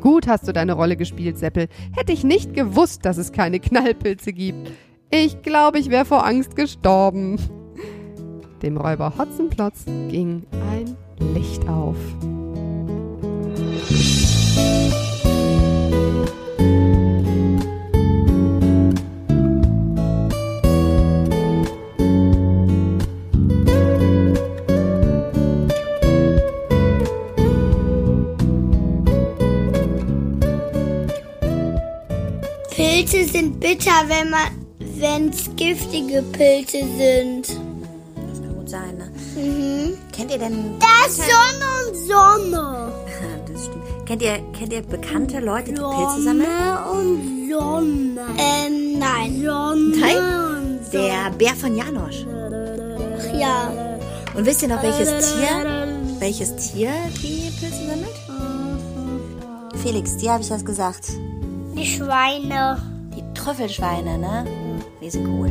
Gut 0.01 0.27
hast 0.27 0.47
du 0.47 0.53
deine 0.53 0.73
Rolle 0.73 0.95
gespielt, 0.95 1.39
Seppel. 1.39 1.69
Hätte 1.95 2.11
ich 2.11 2.23
nicht 2.23 2.53
gewusst, 2.53 3.03
dass 3.03 3.17
es 3.17 3.31
keine 3.31 3.59
Knallpilze 3.59 4.31
gibt. 4.31 4.69
Ich 5.09 5.41
glaube, 5.41 5.79
ich 5.79 5.89
wäre 5.89 6.05
vor 6.05 6.25
Angst 6.25 6.55
gestorben. 6.55 7.39
Dem 8.61 8.77
Räuber 8.77 9.13
Hotzenplotz 9.17 9.85
ging 9.85 10.45
ein 10.71 10.95
Licht 11.33 11.67
auf. 11.67 11.97
Pilze 33.09 33.31
sind 33.31 33.59
bitter, 33.59 33.91
wenn 34.07 34.29
man, 34.29 34.49
wenn 34.99 35.29
es 35.29 35.49
giftige 35.55 36.21
Pilze 36.31 36.77
sind. 36.97 37.47
Das 37.47 38.39
kann 38.41 38.55
gut 38.55 38.69
sein, 38.69 38.97
ne? 38.97 39.11
Mhm. 39.35 39.97
Kennt 40.11 40.31
ihr 40.31 40.37
denn... 40.37 40.75
Das 40.79 41.15
Sonne 41.17 41.65
und 41.87 41.97
Sonne. 42.07 42.91
Das 43.51 43.65
stimmt. 43.65 44.05
Kennt 44.05 44.21
ihr, 44.21 44.39
kennt 44.57 44.71
ihr 44.71 44.81
bekannte 44.83 45.39
Leute, 45.39 45.73
die 45.73 45.81
Pilze 45.81 46.21
sammeln? 46.23 46.47
und 46.93 47.49
Sonne. 47.49 48.21
Ähm, 48.37 48.99
nein. 48.99 49.41
Sonne 49.43 49.97
Nein? 49.97 50.17
und 50.85 50.93
Der 50.93 51.31
Bär 51.35 51.55
von 51.55 51.75
Janosch. 51.75 52.23
Sonne. 52.23 53.39
Ja. 53.39 53.71
Und 54.35 54.45
wisst 54.45 54.61
ihr 54.61 54.67
noch, 54.67 54.83
welches 54.83 55.33
Tier, 55.33 55.87
welches 56.19 56.55
Tier 56.55 56.91
die 57.23 57.49
Pilze 57.59 57.75
sammelt? 57.87 58.15
Felix, 59.81 60.15
dir 60.17 60.33
habe 60.33 60.43
ich 60.43 60.49
das 60.49 60.63
gesagt. 60.63 61.07
Die 61.75 61.85
Schweine. 61.85 62.88
Trüffelschweine, 63.39 64.17
ne? 64.17 64.45
Die 65.01 65.09
sind 65.09 65.25
cool. 65.27 65.49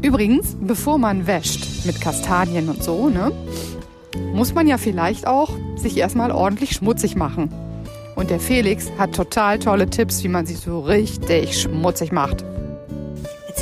Übrigens, 0.00 0.56
bevor 0.60 0.98
man 0.98 1.26
wäscht 1.26 1.86
mit 1.86 2.00
Kastanien 2.00 2.68
und 2.68 2.84
so, 2.84 3.08
ne, 3.08 3.32
muss 4.32 4.54
man 4.54 4.68
ja 4.68 4.78
vielleicht 4.78 5.26
auch 5.26 5.50
sich 5.74 5.96
erstmal 5.96 6.30
ordentlich 6.30 6.72
schmutzig 6.72 7.16
machen. 7.16 7.52
Und 8.14 8.30
der 8.30 8.38
Felix 8.38 8.92
hat 8.96 9.12
total 9.12 9.58
tolle 9.58 9.90
Tipps, 9.90 10.22
wie 10.22 10.28
man 10.28 10.46
sich 10.46 10.58
so 10.58 10.80
richtig 10.80 11.60
schmutzig 11.60 12.12
macht. 12.12 12.44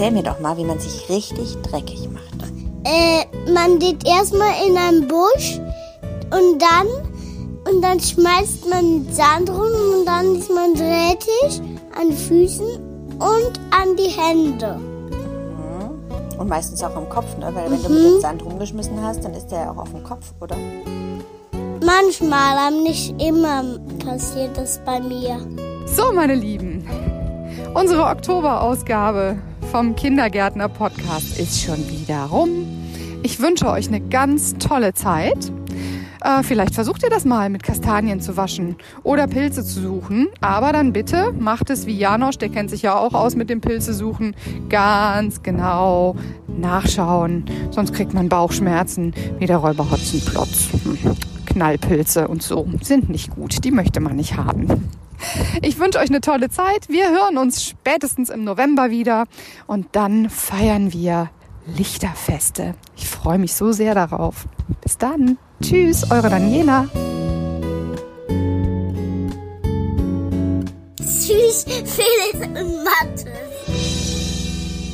Erzähl 0.01 0.15
mir 0.15 0.23
doch 0.23 0.41
mal, 0.41 0.57
wie 0.57 0.65
man 0.65 0.81
sich 0.81 1.11
richtig 1.11 1.61
dreckig 1.61 2.09
macht. 2.09 2.51
Äh, 2.85 3.53
man 3.53 3.79
geht 3.79 4.09
erstmal 4.09 4.55
in 4.67 4.75
einen 4.75 5.07
Busch 5.07 5.61
und 6.31 6.59
dann 6.59 6.87
und 7.71 7.83
dann 7.83 8.01
schmeißt 8.01 8.67
man 8.71 9.07
Sand 9.13 9.51
rum 9.51 9.99
und 9.99 10.07
dann 10.07 10.37
ist 10.37 10.51
man 10.51 10.73
dreckig 10.73 11.61
an 12.01 12.09
den 12.09 12.17
Füßen 12.17 12.67
und 13.19 13.61
an 13.79 13.95
die 13.99 14.09
Hände. 14.09 14.81
Und 16.39 16.49
meistens 16.49 16.83
auch 16.83 16.97
am 16.97 17.07
Kopf, 17.11 17.37
ne? 17.37 17.51
Weil 17.53 17.71
wenn 17.71 17.83
du 17.83 17.91
mit 17.91 18.15
dem 18.15 18.21
Sand 18.23 18.43
rumgeschmissen 18.43 19.03
hast, 19.03 19.23
dann 19.23 19.35
ist 19.35 19.49
der 19.49 19.65
ja 19.65 19.71
auch 19.71 19.77
auf 19.77 19.91
dem 19.91 20.03
Kopf, 20.03 20.33
oder? 20.41 20.57
Manchmal, 21.85 22.57
aber 22.57 22.71
nicht 22.75 23.21
immer 23.23 23.65
passiert 24.03 24.57
das 24.57 24.81
bei 24.83 24.99
mir. 24.99 25.47
So, 25.85 26.11
meine 26.11 26.37
Lieben, 26.37 26.89
unsere 27.75 28.05
Oktoberausgabe 28.05 29.37
vom 29.71 29.95
Kindergärtner 29.95 30.69
Podcast 30.69 31.39
ist 31.39 31.63
schon 31.63 31.89
wieder 31.89 32.25
rum. 32.25 32.67
Ich 33.23 33.39
wünsche 33.41 33.69
euch 33.71 33.87
eine 33.87 34.01
ganz 34.01 34.55
tolle 34.59 34.95
Zeit. 34.95 35.53
Äh, 36.23 36.43
vielleicht 36.43 36.75
versucht 36.75 37.05
ihr 37.05 37.09
das 37.11 37.25
mal 37.25 37.51
mit 37.51 37.63
Kastanien 37.63 38.21
zu 38.21 38.37
waschen 38.37 38.75
oder 39.05 39.29
Pilze 39.29 39.65
zu 39.65 39.81
suchen. 39.81 40.27
Aber 40.41 40.73
dann 40.73 40.93
bitte 40.93 41.33
macht 41.39 41.71
es 41.71 41.87
wie 41.87 41.97
Janosch, 41.97 42.39
der 42.39 42.49
kennt 42.49 42.69
sich 42.69 42.83
ja 42.83 42.99
auch 42.99 43.15
aus 43.15 43.37
mit 43.37 43.49
dem 43.49 43.61
Pilze 43.61 43.95
suchen. 43.95 44.35
Ganz 44.69 45.45
genau 45.45 46.17
nachschauen. 46.49 47.45
Sonst 47.71 47.95
kriegt 47.95 48.13
man 48.13 48.29
Bauchschmerzen 48.29 49.15
wie 49.39 49.47
der 49.47 49.59
Räuber 49.59 49.89
Hotzenplotz. 49.89 50.71
Hm. 50.83 51.17
Knallpilze 51.47 52.27
und 52.27 52.43
so 52.43 52.69
sind 52.83 53.09
nicht 53.09 53.31
gut. 53.31 53.63
Die 53.65 53.71
möchte 53.71 54.01
man 54.01 54.17
nicht 54.17 54.37
haben. 54.37 54.89
Ich 55.63 55.79
wünsche 55.79 55.99
euch 55.99 56.09
eine 56.09 56.21
tolle 56.21 56.51
Zeit. 56.51 56.89
Wir 56.89 57.11
hören 57.11 57.39
uns 57.39 57.65
spätestens 57.65 58.31
im 58.31 58.45
November 58.45 58.91
wieder 58.91 59.25
und 59.67 59.89
dann 59.93 60.31
feiern 60.31 60.93
wir 60.93 61.31
Lichterfeste. 61.67 62.75
Ich 62.97 63.09
freue 63.09 63.39
mich 63.39 63.55
so 63.55 63.73
sehr 63.73 63.95
darauf. 63.95 64.47
Bis 64.83 64.99
dann. 64.99 65.39
Tschüss, 65.63 66.11
eure 66.11 66.31
Daniela. 66.31 66.89
Tschüss, 70.99 71.65
Felix 71.65 72.47
und 72.47 72.85
Mathe. 72.85 73.31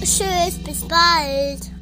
Tschüss, 0.00 0.58
bis 0.64 0.80
bald. 0.82 1.75